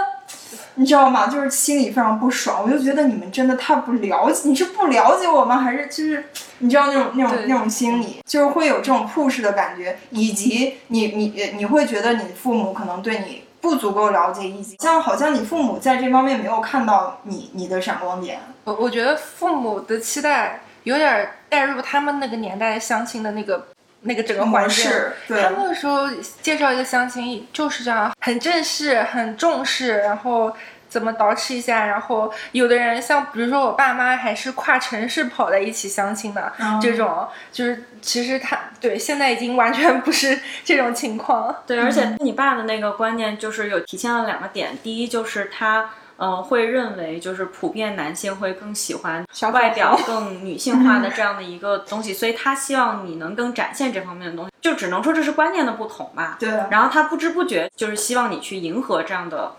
[0.75, 1.27] 你知道吗？
[1.27, 2.63] 就是心里非常不爽。
[2.65, 5.57] 我就觉得你们真的太不了解，你是不了解我吗？
[5.59, 6.25] 还是就是
[6.59, 13.48] 你知道那种那种那种心理，就是会有这种 push 的感觉，以及你你你会觉得你父母可能对你。
[13.61, 18.41] 不足够了解，以及像好像你父母在这方面没有看到你你的闪光点。
[18.65, 23.69] 我我觉得父母的期待有点带入他们那个年代相亲的那个
[24.03, 24.91] 那个整个环境。
[25.27, 26.09] 对，他们那个时候
[26.41, 30.53] 介绍一个相亲就是这样，很正式，很重视，然后
[30.89, 41.55] 怎么捯饬一下，然后有的人像比如说我爸妈还是跨城市跑在一起相亲的，这种就是其实他对现在已经完全不是这种情况。
[41.67, 45.91] 对，而且你爸的那个观念就是有体现了两个点，第一就是他。
[46.21, 56.37] 嗯，会认为就是普遍男性会更喜欢外表更女性化的 这样的一个东西，所以他希望你能更展现这方面的东西，就只能说这是观念的不同吧。
[56.41, 56.51] 对。
[56.73, 59.53] 然后他不知不觉就是希望你去迎合这样的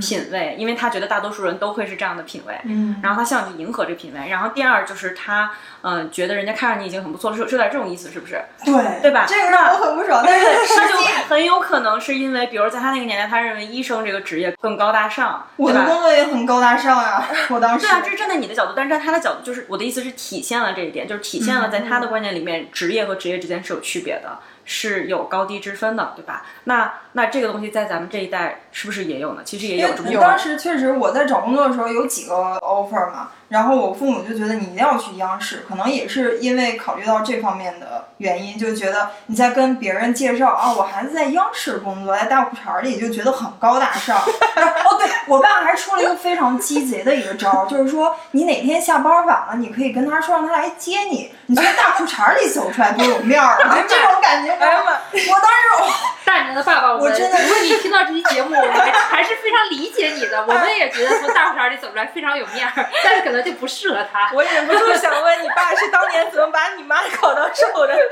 [0.00, 2.54] 品味，因为他觉得大多数人都会是这样的品味。
[2.64, 3.00] 嗯。
[3.02, 4.28] 然后他希望你迎合这品味。
[4.30, 5.50] 然后第二就是他
[5.82, 8.42] 嗯觉得人家看上你已经很不错了，是是有点这种意思，是不是？
[8.64, 9.00] 对。
[9.02, 9.24] 对吧？
[9.28, 10.96] 这个让我很不爽，但是 他就
[11.28, 17.28] 很有可能是因为，比如在他那个年代，他认为医生这个职业更高大上，我的工作也很高大上呀。
[17.50, 26.44] 我当时对啊，这是站在你的角度，但是在他的角度，就是我的意思是体现了这一点，就是体现了在他的观念里面，职业和职业之间是有区别的，是有高低之分的，对吧？
[26.64, 29.42] 那那这个东西在咱们这一代是不是也有呢？
[29.44, 30.20] 其实也有这么有。
[30.20, 44.16] 当时确实我在找工作的时候有几个 offer 嘛，然后我父母就觉得你一定要去央视，可能也是因为考虑到这方面的原因，就觉得你在跟别人介绍啊，我孩子在央视工作，在大裤衩里，就觉得很高大上。
[44.24, 54.92] 哦，对我爸还出了一个非常鸡贼的一个招，就是说你哪天下班晚了，你可以跟他说让他来接你，你从大裤衩里走出来多有面儿这种感觉，哎呀妈！
[54.92, 55.92] 我当时，
[56.24, 58.72] 大年的爸爸，我真的如果你听到这期节目，我们
[59.10, 64.30] 还是非常理解你的，我们也觉得从大裤衩里走出来非常有面儿，但是可能就不适合他。
[64.34, 67.94] 我忍不住想问，你爸是当年怎么把你妈搞到瘦的？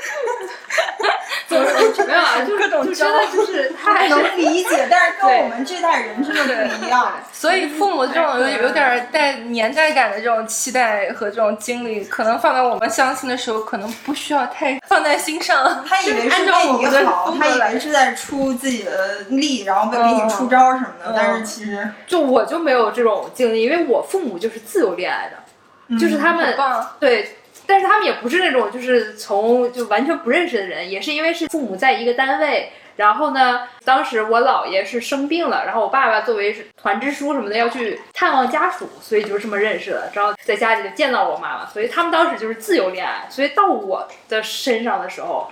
[1.50, 7.12] 没有啊，的，就各种就真的就是 他还是能理解，但是跟我们这代人真的不一样。
[7.32, 15.84] 所以父母这种有有点儿带年代感的这种期待和这种经历，可能放在我们相亲的时候，可能不需要太放在心上。
[15.86, 26.56] 他以为是按照我为们的你好，他以风格来为是在出自己的力，然后给你出招什么的，嗯但是其实就我就没有这种经历，因为我父母就是自由恋爱的，就是他们
[26.98, 32.72] 对，但是他们也不是那种就是从就完全不认识的人，也是因为是父母在一个单位。
[32.96, 40.11] 然后呢，当时我姥爷是生病了，然后我爸爸作为团支书什么的要去探望家属，所以就是这么认识的。
[40.12, 43.26] 然后在家里就见到我妈妈，所以他们当时就是自由恋爱。
[43.30, 45.50] 所以到我的身上的时候，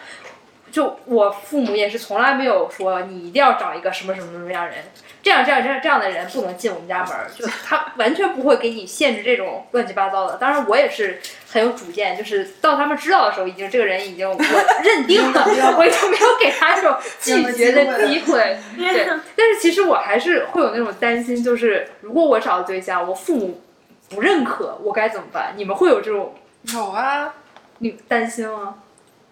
[0.70, 4.84] 就我父母也是从来没有说你一定要找一个什么什么什么样的人，
[5.22, 10.36] 这样这样这样这样的人不能进我们家门儿，就他完全不会给你限制这种乱七八糟的。
[10.36, 14.38] 当然我也是很有主见，就是到他们知道的时候，已经这个人已经我
[14.82, 15.44] 认定了，
[15.76, 18.58] 我已经没有给他这种拒绝的机会。
[18.76, 23.60] 对， 但是其实我还是会有那种担心，就是如果我找的对象，我父母
[24.08, 25.52] 不认可，我该怎么办？
[25.56, 26.34] 你们会有这种
[26.72, 27.34] 有啊，
[27.78, 28.76] 你担心吗？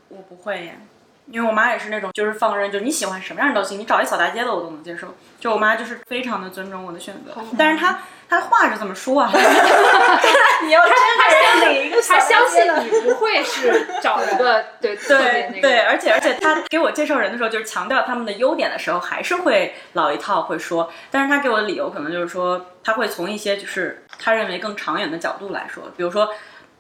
[0.09, 0.79] 我不会耶，
[1.27, 5.15] 因为我妈也是那种就是放任，就是你喜欢什么样都行，你找一扫大街的我都能接受。
[5.39, 9.31] 就我妈就是非常的尊重我的选择，但是她她话是这么说啊，
[10.65, 10.97] 你要真的
[11.31, 26.31] 是哪一个她相信你不会是找一个对对对，而且而且她给我介绍人的时候，就是强调他们的优点的时候，还是会老一套会说，但是她给我的理由可能就是说，她会从一些就是她认为更长远的角度来说，比如说。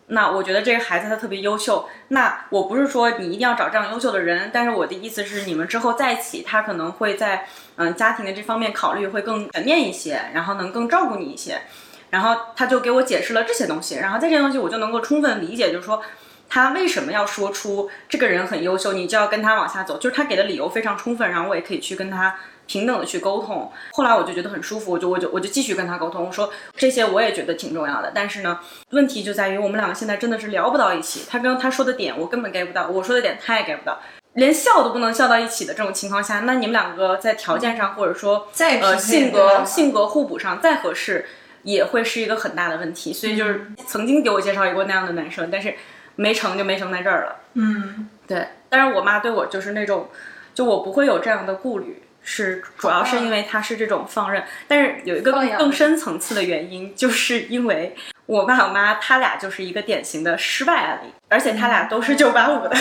[0.08, 11.60] 那我觉得这个孩子他特别优秀，那我不是说你一定要找这样优秀的人，但是我的意思是，你们之后在一起，他可能会在嗯家庭的这方面考虑会更全面一些，然后能更照顾你一些。
[12.08, 16.00] 然后他就给我解释了这些东西，然后这些东西我就能够充分理解，就是说
[16.48, 23.70] 他为什么要说出这个人很优秀，你就要跟他往下走，就是他给的理由非常充分，然后我也可以去跟他平等的去沟通。
[23.92, 33.98] 后来我就觉得很舒服，我就我就我就继续跟他沟通，我说这些我也觉得挺重要的，但是呢，问题就在于我们两个现在真的是聊不到一起，他跟他说的点我根本 get 不到，我说的点他也 get 不到。
[34.34, 41.24] 连笑都不能笑到一起的这种情况下，那你们两个在条件上或者说再呃性格性格互补上再合适，
[41.62, 43.14] 也会是一个很大的问题。
[43.14, 45.74] 所以就是曾经给我介绍过那样的男生，但是
[46.16, 47.36] 没成就没成在这儿了。
[47.54, 50.08] 嗯，对，但是我妈对我就是那种，
[50.52, 54.44] 就我不会有这样的顾虑，是主要是因为他是这种放任。
[54.68, 62.76] 但是有一个更更深层次的原因，就是因为我爸我妈他俩就是一个典型的失败案例，而且他俩都是九八五的。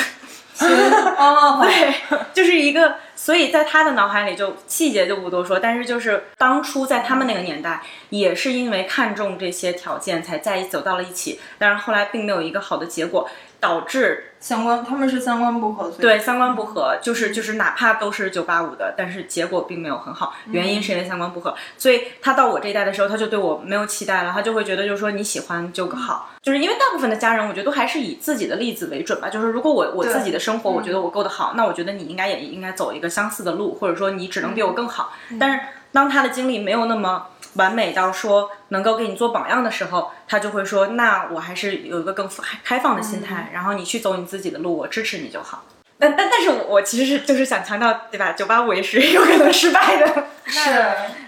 [0.57, 1.95] 哦， 对，
[2.33, 13.29] 就是一个，所以在他的脑海里就细节就不多说，但是就是当初在他们那个年代，也是因为看重这些条件才在一走到了一起，但是后来并没有一个好的结果，
[13.59, 35.59] 导致三观他们是三观不合，对三观不合，就是就是哪怕都是九八五的，但是结果并没有很好，原因是因为三观不合，所以他到我这一代的时候，他就对我没有期待了，他就会觉得就是说你喜欢就好，就是因为大部分的家人，我觉得都还是以自己的例子为准吧，就是如果我我自己的生活我觉得我过得好，那我觉得你应该也应该走一个相似的路，或者说你只能比我更好，但是
[35.91, 37.25] 当他的经历没有那么。
[37.55, 45.63] 完美到说能够给你做榜样的时候，他就会说：“那我还是有一个更开开放的心态，然后你去走你自己的路，我支持你就好。”
[45.97, 48.33] 但但但是我我其实是就是想强调，对吧？
[48.33, 50.25] 九八五也是有可能失败的。
[50.45, 50.69] 是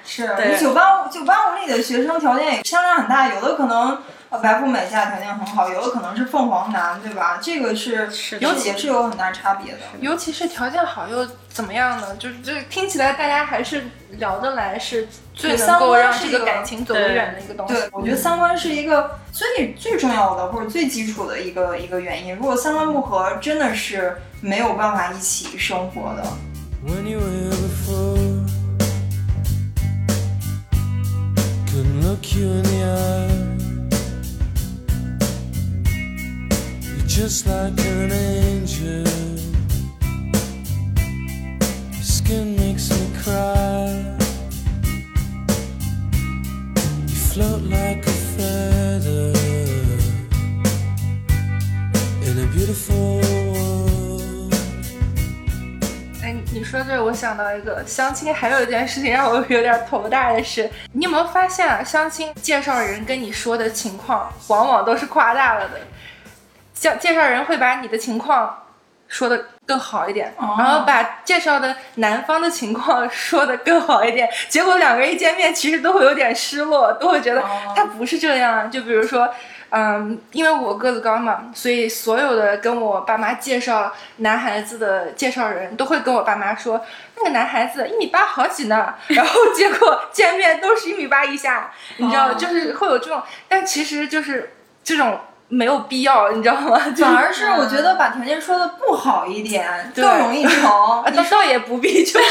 [0.06, 3.98] 是， 你九八五九八五里的学生条件也相差很大，有的可能
[4.30, 7.40] 呃白富美家条件很好，有的可能是凤凰男，对吧？
[7.42, 9.80] 这个是是尤其是有很大差别的。
[10.02, 12.16] 尤其是条件好又怎么样呢？
[12.18, 17.74] 就是这听起来大家还是聊得来，是最能够让三观是一个这个感情走得远的一个东西。
[17.74, 22.36] 对，我觉得三观是一个最最重要的或者最基础的一个一个原因。
[22.36, 26.24] 如果三观不合，真的是没有办法一起生活的。
[26.86, 28.18] when you were here before.
[31.68, 33.37] Couldn't look you in the eye.
[37.18, 39.04] Just like an angel.
[41.92, 43.90] Your skin makes me cry.
[47.08, 49.34] You float like a feather
[52.22, 53.20] in a beautiful
[53.52, 54.54] world.
[56.22, 61.84] 哎，你说这，我想到一个相亲，还有一件事情让我有点头大的是，你有没有发现啊？
[61.84, 65.80] 相亲介绍人跟你说的情况，往往都是夸大了的。
[66.80, 68.64] 介介绍人会把你的情况
[69.08, 70.56] 说的更好一点，哦。
[70.58, 77.74] 然后把介绍的男方的情况说的更好一点， 结果两个人一见面，其实都会有点失落，都会觉得哦。
[77.76, 78.70] 他不是这样。
[78.70, 79.30] 就比如说，
[79.70, 92.34] 嗯，因为我个子高嘛，所以所有的跟我爸妈介绍男孩子的介绍人都会跟我爸妈说，那个男孩子一米八好几呢， 然后结果见面都是一米八以下，你知道，哦。
[92.34, 94.54] 就是会有这种，但其实就是
[94.84, 95.20] 这种
[95.50, 96.78] 没有必要，你知道吗？
[96.92, 100.54] 就是反而是我觉得把条件说的不好一点，更容易成。
[100.54, 102.26] 你，倒倒也不必，就是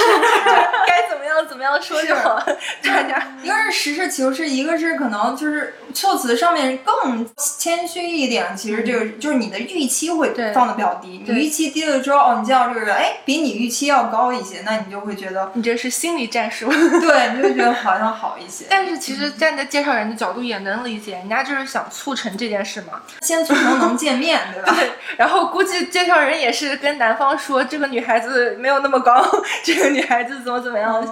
[0.87, 2.39] 该怎么样怎么样说就好。
[2.83, 8.55] 大家 一个是实事求是，一个是可能就是措辞上面更谦虚一点。
[8.57, 16.69] 其实这个、就是你的预期会放的比较低，你预期低了之后，哦，你见到这个人，哎，比你预期要高一些，那你就会觉得，你这是心理战术。
[16.69, 18.67] 对，你就会觉得好像好一些。
[18.69, 23.01] 但是其实站在介绍人的角度也能理解，人家就是想促成这件事嘛。
[23.21, 24.75] 先促成能见面， 对吧？
[24.79, 29.25] 对然后估计介绍人也是跟男方说，这个女孩子没有那么高，
[29.65, 31.03] 这个女孩子怎么怎么样。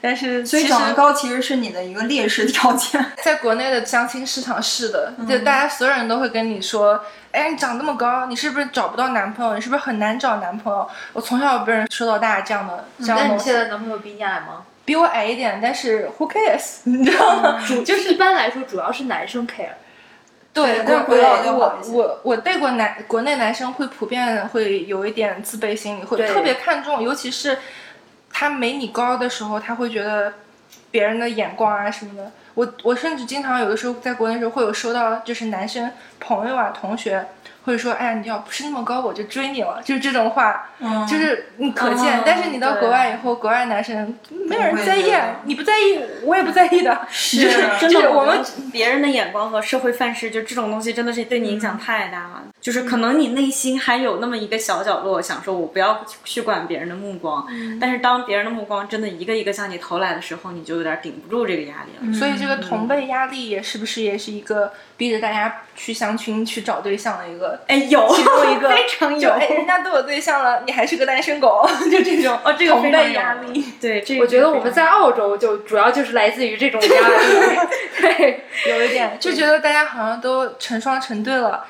[0.00, 3.04] 但是哦所以其实长得高其实是你的一个劣势条件。
[3.22, 7.00] 在国内的相亲市场是的，就大家所有人都会跟你说，
[7.32, 9.54] 哎，你长那么高，你是不是找不到男朋友？
[9.54, 10.88] 你是不是很难找男朋友？
[11.12, 13.54] 我从小被人说到大这样的这样的东西那你现。
[13.54, 14.64] 在男朋友比你矮吗？
[14.84, 17.58] 比我矮一点，但是 who cares，你知道吗？
[17.66, 19.70] 主就是一般来说，主要是男生 care。
[20.54, 27.58] 对，但是回老就好我我我带过男国内男生会普遍会有一点自卑心理，会对特别看重，尤其是
[28.32, 30.32] 他没你高的时候，他会觉得
[30.92, 32.30] 别人的眼光啊什么的。
[32.54, 35.90] 我我甚至经常有的时候在国内时候会有收到，就是男生
[36.20, 37.26] 朋友啊同学
[37.64, 42.18] 会说，哎呀，你要不是那么高，我就追你了，就是这种话，嗯就是你可见。
[42.18, 44.16] 嗯但是你到国外以后，国外男生
[44.48, 45.12] 没有人在意
[45.44, 48.40] 你不在意，我也不在意的，是就是真的，就是我们
[48.72, 52.42] 别人的眼光和社会范式，就这种东西真的是对你影响太大了。
[52.60, 57.46] 就是可能你内心还有那么一个小角落，想说我不要去管别人的目光，
[57.80, 62.14] 但是当别人的目光真的一个一个向你投来的时候，你就有点顶不住这个压力了。
[62.18, 67.53] 所以这个同辈压力也是不是也是一个逼着大家去相亲、去找对象的一个？
[67.66, 73.64] 哎，有其中一个非常有，就哎，人家都有对象了，你还是个单身狗， 就这种哦，这个同辈压力。。
[73.80, 77.58] 对，这个我觉得我们在澳洲就主要就是来自于这种压力。
[78.00, 81.64] 对，有一点就觉得大家好像都成双成对了，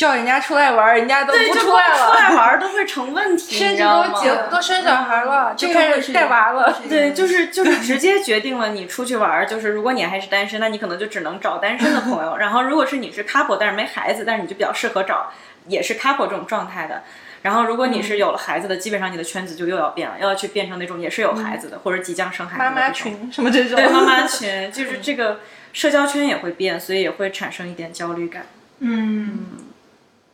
[0.00, 4.14] 叫人家出来玩儿，人家都，不出来了，出来玩儿 都会成问题，甚至你知道吗？
[4.14, 6.80] 都结都生小孩了，就开始带娃了。
[6.88, 12.34] 对，就是 就是直接决定了你出去玩儿，就是如果你还是单身，那你可能就只能找单身的朋友。
[12.40, 15.30] 然后如果是你是 couple，但是没孩子，但是你就比较适合找
[15.66, 17.02] 也是 couple 这种状态的。
[17.42, 22.90] 然后如果你是有了孩子的，基本上你的圈子就又要变了，又要去变成那种也是有孩子的、或者即将生孩子的妈妈。
[22.90, 25.40] 群什么这种，对妈妈群，就是这个
[25.74, 28.46] 社交圈也会变，所以也会产生一点焦虑感。
[28.82, 29.46] 嗯，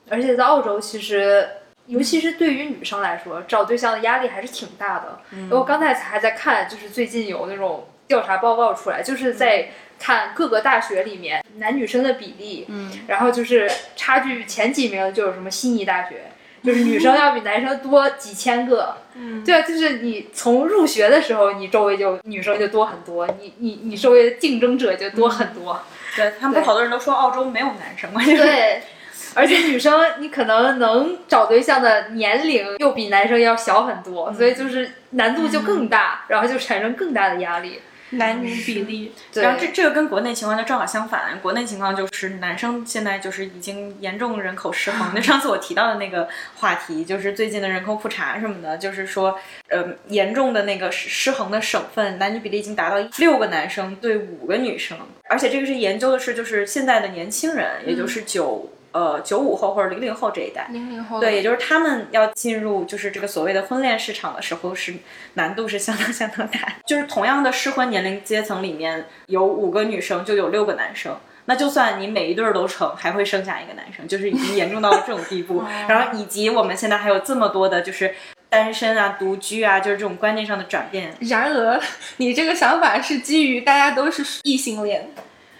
[0.08, 1.48] 而且在澳洲，其实
[1.86, 5.20] 尤其是对于女生来说，找对象的压力还是挺大的。
[5.32, 16.22] 嗯我刚才还在看，就是最近有那种调查报告出来，就是在看各个大学里面男女生的比例，嗯，然后就是差距前几名就有什么悉尼大学。
[16.64, 25.80] 就是女生要比男生多几千个，嗯，对啊，就是你从入学的时候，你周围就女生就多很多，你你你周围的竞争者就多很多，
[26.16, 28.20] 对他们好多人都说澳洲没有男生吗？
[28.24, 28.82] 对，
[29.36, 37.80] 而且女生你可能能找对象的年龄又比男生要小很多，所以就是难度就更大，然后就产生更大的压力。
[38.10, 45.10] 男女比例，对，然后这这个跟国内情况就正好相反，国内情况就是男生现在就是已经严重人口失衡。
[45.12, 49.36] 那 上次我提到的那个话题，就是最近的人口普查什么的，就是说，
[49.68, 54.96] 呃，严重的那个失失衡的省份，男女比例已经达到六个男生对五个女生，
[55.28, 60.66] 而且这个是研究的是就是现在的年轻人，也就是九呃九五后或者零零后这一代。
[60.70, 64.94] 零零后对，也就是他们要进入就是这个所谓的婚恋市场的时候，是
[65.34, 66.58] 难度是相当 相当大。
[66.86, 71.14] 就是同样的适婚年龄阶层里面有五个女生，就有六个男生。
[71.48, 75.62] 那就算你每一对儿都成，还会剩下一个男生，就是已经严重到了这种地步。
[75.88, 78.12] 然后以及我们现在还有这么多的，就是
[78.48, 81.14] 单身啊、独居啊，就是这种观念上的转变。
[81.20, 81.80] 然而，
[82.16, 85.08] 你这个想法是基于大家都是异性恋，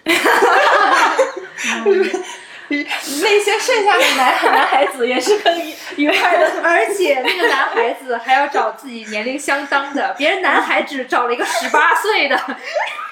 [2.71, 6.51] 那些剩下的男男孩子也是很愉快的。
[6.65, 12.37] 而且那个男孩子还要找自己年龄相当的， 别人男孩只找了一个十八岁的，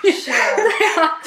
[0.04, 1.20] 是，对啊，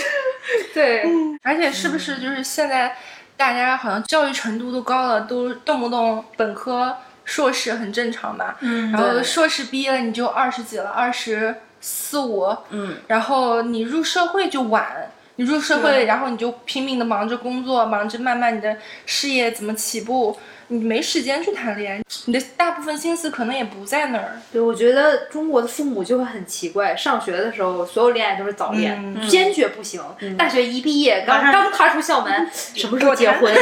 [0.74, 1.04] 对，
[1.44, 2.96] 而且是不是就是现在
[3.36, 8.58] 大家好像教育程度都高了，都动不动本科、硕士很正常吧？
[8.62, 15.12] 嗯然后硕士毕业了你就二十几了，二十四五，嗯，然后你入社会就晚。
[15.38, 20.38] 你入社会，然后你就拼命的忙着工作，忙着慢慢你的事业怎么起步，
[20.70, 24.40] 你没时间去谈恋爱，你的大部分心思可能也不在那儿。
[24.52, 30.02] 对，我觉得中国的父母就会很奇怪，上学的时候所有恋爱都是早恋，嗯坚决不行。
[30.38, 33.54] 大学一毕业，刚刚踏出校门，什么时候结婚？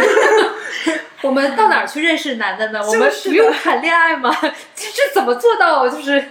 [1.22, 2.80] 我们到哪儿去认识男的呢？
[2.86, 4.36] 我们不用谈恋爱吗？
[4.42, 6.24] 这 这怎么做到就是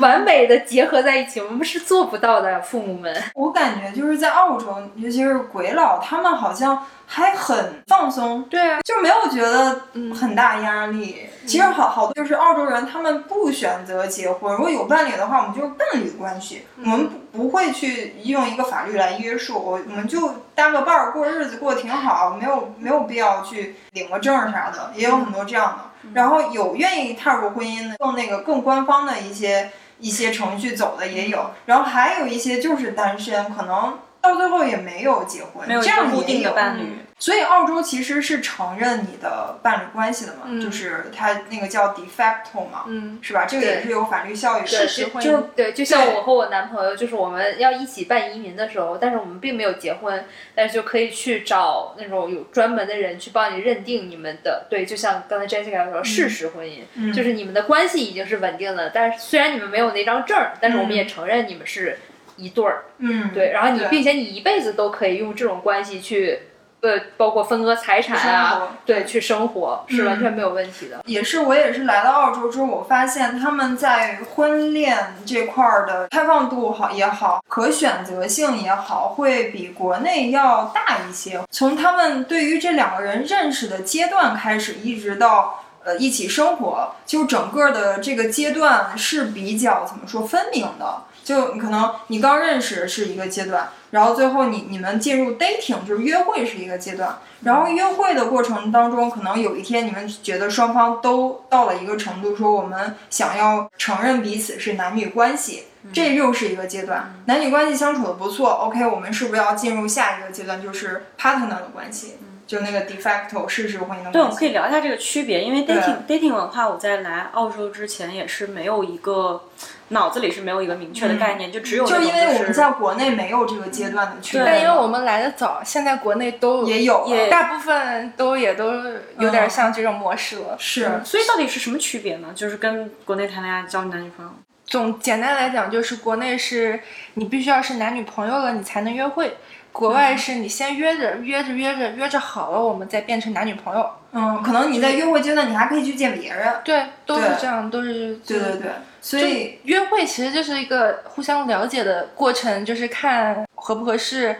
[0.00, 1.40] 完美的结合在一起？
[1.40, 3.14] 我们是做不到的，父母们。
[3.34, 9.82] 我感觉就是在澳洲，尤其是鬼佬，他们好像还很放松，对啊，就没有觉得
[10.20, 11.26] 很大压力。
[11.46, 26.10] 其实好好多就是澳洲人，他们不选择结婚，如果有伴侣的话，我们就是伴侣关系，我们不不会去用一个法律来约束，我我们就搭个伴儿过日子过得挺好，没有没有必要去领个证儿啥的，也有很多这样的。
[26.14, 36.82] 然后有愿意踏入婚姻的，更那个更官方的一些一些程序走的也有，然后还有一些就是单身，可能到最后也没有结婚，没有这样固定的伴侣。
[37.18, 43.44] 所以澳洲其实是承认你的伴侣关系的嘛，嗯就是它那个叫 de facto 嘛，嗯，是吧？
[43.44, 44.68] 这个也是有法律效益的。
[44.68, 61.98] 对，实婚姻就对，就像我和我男朋友，就是我们要一起办移民的时候，但是我们并没有结婚，但是就可以去找那种有专门的人去帮你认定你们的，对，就像刚才 Jessica 说，事实婚姻，嗯就是你们的关系已经是稳定的，但是虽然你们没有那张证儿，但是我们嗯也承认你们是
[62.40, 66.40] 一对儿，嗯，对，然后你并且你一辈子都可以用这种关系去，
[66.80, 71.02] 呃，包括分割财产啊，对，去生活是完嗯全没有问题的。
[71.04, 81.40] 也是我也是来到澳洲之后，我发现他们在婚恋这块儿的开放度好也好，可选择性也好，会比国内要大一些。
[81.50, 85.64] 从他们对于这两个人认识的阶段开始，一直到。
[85.82, 91.04] 呃，一起生活，就整个的这个阶段是比较怎么说分明的。
[91.22, 107.14] 就可能你刚认识是一个阶段，然后最后你你们进入 dating 就是约会是一个阶段，然后约会的过程当中，可能有一天你们觉得双方都到了一个程度，说我们想要承认彼此是男女关系，这又是一个阶段。
[107.26, 112.14] 男女关系相处的不错，OK，我们是不是要进入下一个阶段，就是 partner 的关系？
[112.46, 114.12] 就那个 de facto 事实婚姻的关系。
[114.12, 119.44] 对，我们可以聊一下这个区别，因为 dating dating 文化，我在来澳洲之前也是没有一个
[119.90, 128.72] 脑子里是没有一个明确的概念，就只有就因为我们在国内没有这个阶段的区别，但因为我们来的早，现在国内都也有了大部分都也都
[129.18, 130.56] 有点像这种模式了。
[130.58, 132.28] 是所以到底是什么区别呢？
[132.34, 134.32] 就是跟国内谈恋爱交男女朋友。
[134.64, 136.78] 总简单来讲，就是国内是
[137.14, 139.26] 你必须要是男女朋友了，你才能约会；
[139.72, 143.90] 国外是你先约着约着约着约着好了，我们再变成男女朋友。
[144.12, 146.54] 嗯，可能你在约会阶段，你还可以去见别人。
[146.64, 148.70] 对，都是这样，都是对对对，
[149.00, 154.36] 所以约会其实就是一个互相了解的过程，就是看合不合适，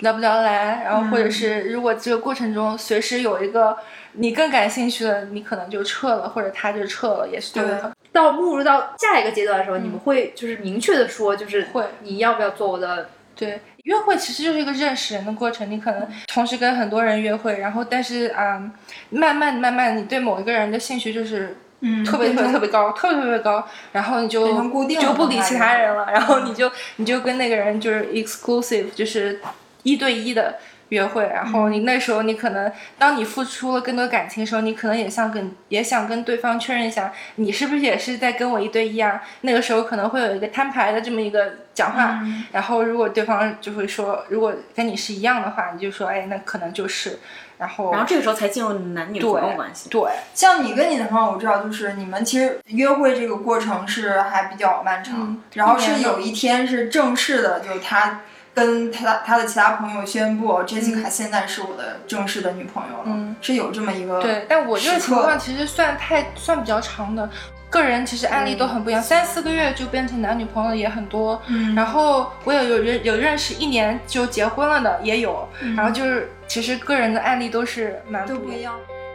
[0.00, 3.76] 聊不聊得来，然后或者是如果这个过程中随时有一个
[4.12, 7.90] 你更感兴趣的，你可能就撤了，或者他就撤了，也是对的。
[8.12, 13.08] 到步入到下一个阶段的时候，你们会就是明确的说，就是会你要不要做我的？
[13.34, 18.72] 对，约会其实就是一个认识人的过程，你可能同时跟很多人约会，然后但是啊、嗯
[19.08, 21.56] 慢慢慢慢，你对某一个人的兴趣就是。
[21.84, 26.46] 嗯特别特别特别高，特别特别高，然后你就就不理其他人了，然后嗯。
[26.46, 29.40] 你就你就跟那个人就是 exclusive，就是
[29.82, 30.56] 一对一的
[30.90, 31.72] 约会，然后嗯。
[31.72, 39.20] 你那时候你可能当你付出了更多感情的时候，你可能也想跟也想跟对方确认一下，你是不是也是在跟我一对一啊？
[39.40, 42.44] 那个时候可能会有一个摊牌的这么一个讲话，嗯。
[42.52, 47.18] 然后如果对方就会说，如果跟你是一样的话，你就说，哎，那可能就是，
[47.62, 49.88] 然后然后这个时候才进入男女朋友关系。
[49.88, 50.02] 对，
[50.34, 67.30] 像你跟你的朋友，我知道，就是你们其实约会这个过程是还比较漫长，嗯然后是有一天是正式的，就是他跟他他的其他朋友宣布，Jessica 现在是我的正式的女朋友了，嗯是有这么一个对，但我这个情况其实算太算比较长的，
[67.71, 71.41] 个人其实案例都很不一样，三四个月就变成男女朋友的也很多。
[71.47, 78.39] 嗯然后我有有认有认识一年就结婚了的也有，然后就是其实个人的案例都是蛮不一样。
[78.41, 78.73] 都不一样。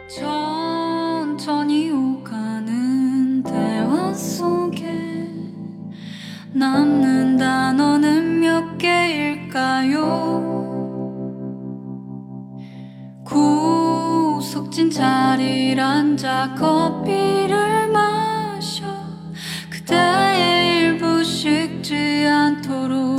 [0.09, 4.85] 천천히 오가는 대화 속에
[6.51, 10.43] 남는 단어는 몇 개일까요
[13.25, 18.26] 구석진 자리를 앉아 커피를 마셔
[19.88, 23.17] 그대의 일부 식지 않도록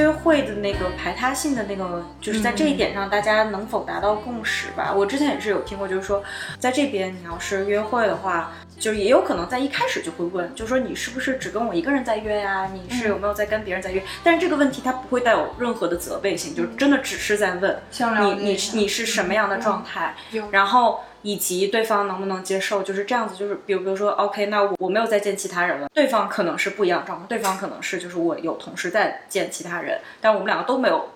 [0.00, 4.92] 约会会的那个排他性的那个，就是在这一点上，大家能否达到共识吧？
[4.94, 6.22] 我之前也是有听过，就是说，
[6.58, 12.70] 在这边你要是约会的话，就是也有可能在一开始就会问，就说你是不是只跟我一个人在约呀？
[12.72, 14.02] 你是有没有在跟别人在约？
[14.22, 17.80] 但是这个问题它不会带有任何的责备性，就是真的只是在问
[18.20, 20.50] 你你你是什么样的状态，有。
[20.50, 31.10] 然后以及对方能不能接受，就是这样子，就是比如比如说，OK，那我我没有再见其他人了，对方可能是不一样的状况，对方可能是就是我有同事在见其他人，但我们两个都没有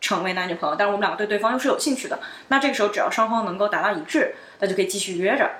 [0.00, 2.18] 成为男女朋友，但是我们两个对对方又是有兴趣的，
[2.48, 5.50] 那这个时候只要双方能够达到一致，那就可以继续约着，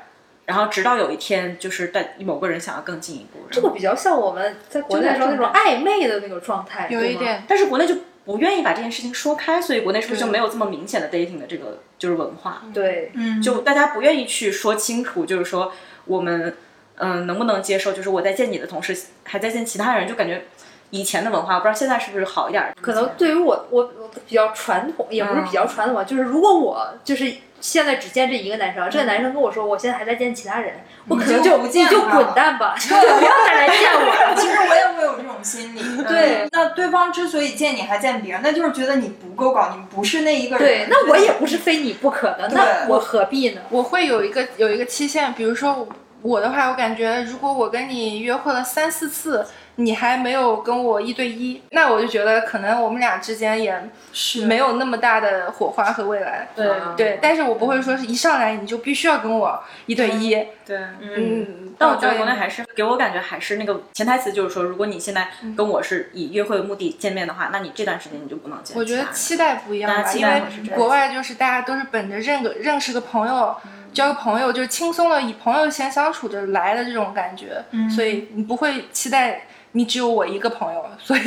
[0.46, 12.62] 然后直到有一天就是在某个人想要更进一步，这个比较像我们在国内的时候那种暧昧的那个状态，有一点，但是国内就不愿意把这件事情说开，所以国内是不是就没有这么明显的 dating 的这个就是文化？
[12.74, 15.72] 对，嗯，就大家不愿意去说清楚，就是说
[16.04, 16.54] 我们
[16.96, 20.44] 嗯、能不能接受，就是我在见你的同时还在见其他人，就感觉
[20.90, 22.72] 以前的文化，不知道现在是不是好一点儿。
[22.80, 27.32] 可能对于我我我比较传统，也不是比较传统吧，就是如果我就是
[27.64, 34.34] 现在只见这一个男生，这个男生跟我说我现在还在见其他人，我可能就就不见你就滚蛋吧， 就不要再来见我了。
[34.36, 35.80] 其实我也会有这种心理。
[36.06, 40.66] 对嗯那对方之所以见你还见别人，那就是觉得你不够搞，你不是那一个人。
[40.66, 43.62] 对，那我也不是非你不可的，那我何必呢？
[43.70, 45.88] 我会有一个有一个期限，比如说
[46.20, 49.46] 我的话，我感觉如果我跟你约会了三四次，
[49.76, 56.48] 你还没有跟我一对一，那我就觉得可能我们俩之间也是没有那么大的火花和未来。
[56.54, 60.30] 对对，但是我不会说是一上来你就必须要跟我一对一。
[60.64, 60.78] 对。
[61.00, 68.76] 嗯，但我觉得国内还是给我感觉还是那个潜台词，就是说，如果你现在跟我是以约会为目的见面的话，那你这段时间你就不能见。
[68.76, 70.42] 我觉得期待不一样吧，因为
[70.74, 73.56] 国外就是大家都是本着认个认识个朋友。
[73.94, 81.20] 交个朋友就是轻松的，以朋友先相处着来的这种感觉，所以你不会期待你只有我一个朋友，所以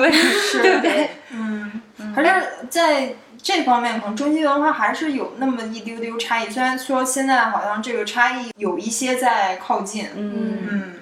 [0.00, 1.10] 为 是 对不对？
[1.30, 1.82] 嗯，
[2.14, 6.50] 可是在这方面，可能中西文化还是有那么一丢丢差异。
[6.50, 10.94] 虽然说现在好像这个差异有一些在靠近，嗯，嗯，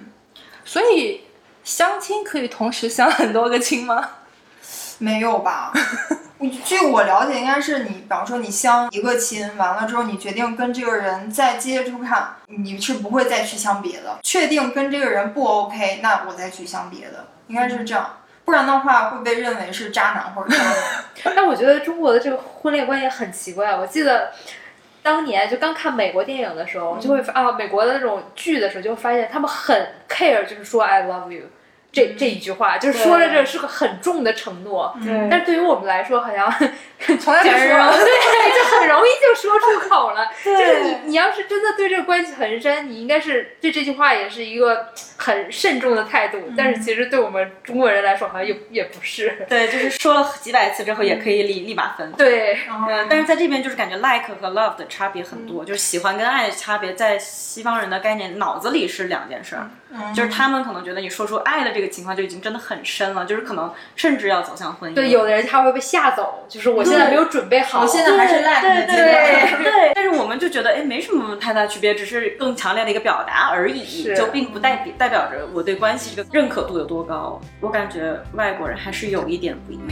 [0.64, 1.22] 所以
[1.62, 4.10] 相亲可以同时相很多个亲吗？
[4.98, 5.72] 没有吧？
[6.50, 14.18] 据我了解，应该是你，比方说你相一个亲，完了之后你决定跟这个人再接触看，你是不会再去相别的。
[14.22, 18.18] 确定跟这个人不 OK，那我再去相别的，应该是这样。
[18.44, 20.74] 不然的话会被认为是渣男或者渣女。
[21.34, 23.74] 但我觉得中国的这个婚恋观也很奇怪。
[23.74, 24.32] 我记得
[25.02, 31.44] 当年就刚看美国电影的时候，就会发啊，美国的那种剧的时候，就会发现他们很 care，就是说 I love you
[31.94, 34.94] 这这一句话，就是说着这是个很重的承诺。
[35.02, 36.52] 对但是对于我们来说，好像
[37.20, 37.56] 从来没说。
[38.04, 40.26] 对，就很容易就说出口了。
[40.44, 46.38] 就是你，你要是真的对这个关系很深，你应该是对这句话也是一个很慎重的态度。
[46.56, 49.46] 但是其实对我们中国人来说，好像也也不是。
[49.48, 52.10] 对，就是说了几百次之后也可以立立马分。
[52.12, 59.70] 对，嗯，但是在这边就是感觉 like 和 love 的差别很多，就是喜欢跟爱的差别，在西方人的概念脑子里是两件事儿。
[60.12, 64.94] 就是他们可能觉得你说出爱的这个情况就已经真的很深了，就是可能甚至要走向婚姻。
[64.94, 67.82] 对，有的人他会被吓走，就是我现在没有准备好。
[67.82, 68.86] 我现在还是阶段。
[68.86, 77.40] 对 对，但是我们就觉得哎，没什么太大区别，只是更强烈的一个表达而已，就并不代表代表着我对关系这个认可度有多高。
[77.60, 79.88] 我感觉外国人还是有一点不一样。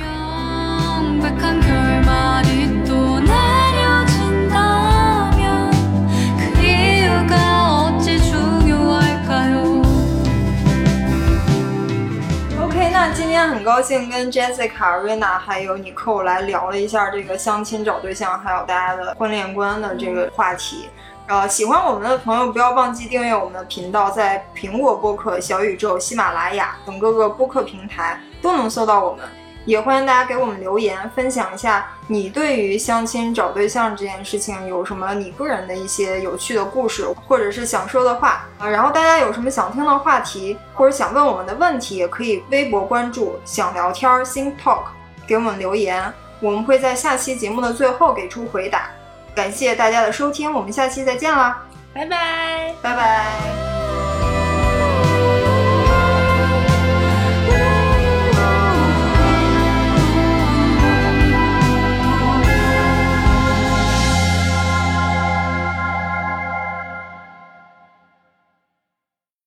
[13.04, 20.88] 那今天很高兴跟 Jessica、Rina 还有 Nicole 来聊了一下这个相亲找对象，还有大家的婚恋观的这个话题。
[21.26, 29.24] 呃，喜欢我们的朋友不要忘记订阅我们的频道，在苹果播客、小宇宙、喜马拉雅等各个播客平台都能搜到我们。
[29.64, 38.68] 也欢迎大家给我们留言，分享一下你对于相亲找对象这件事情有什么你个人的一些有趣的故事，或者是想说的话啊。
[38.68, 44.84] 然后大家有什么想听的话题，或者想问我们的问题，也可以微博关注“想聊天儿 Think Talk”
[45.26, 48.90] 给我们留言，我们会在下期节目的最后给出回答。
[49.34, 51.62] 感谢大家的收听，我们下期再见啦，
[51.94, 52.74] 拜拜。
[52.82, 54.31] 拜拜。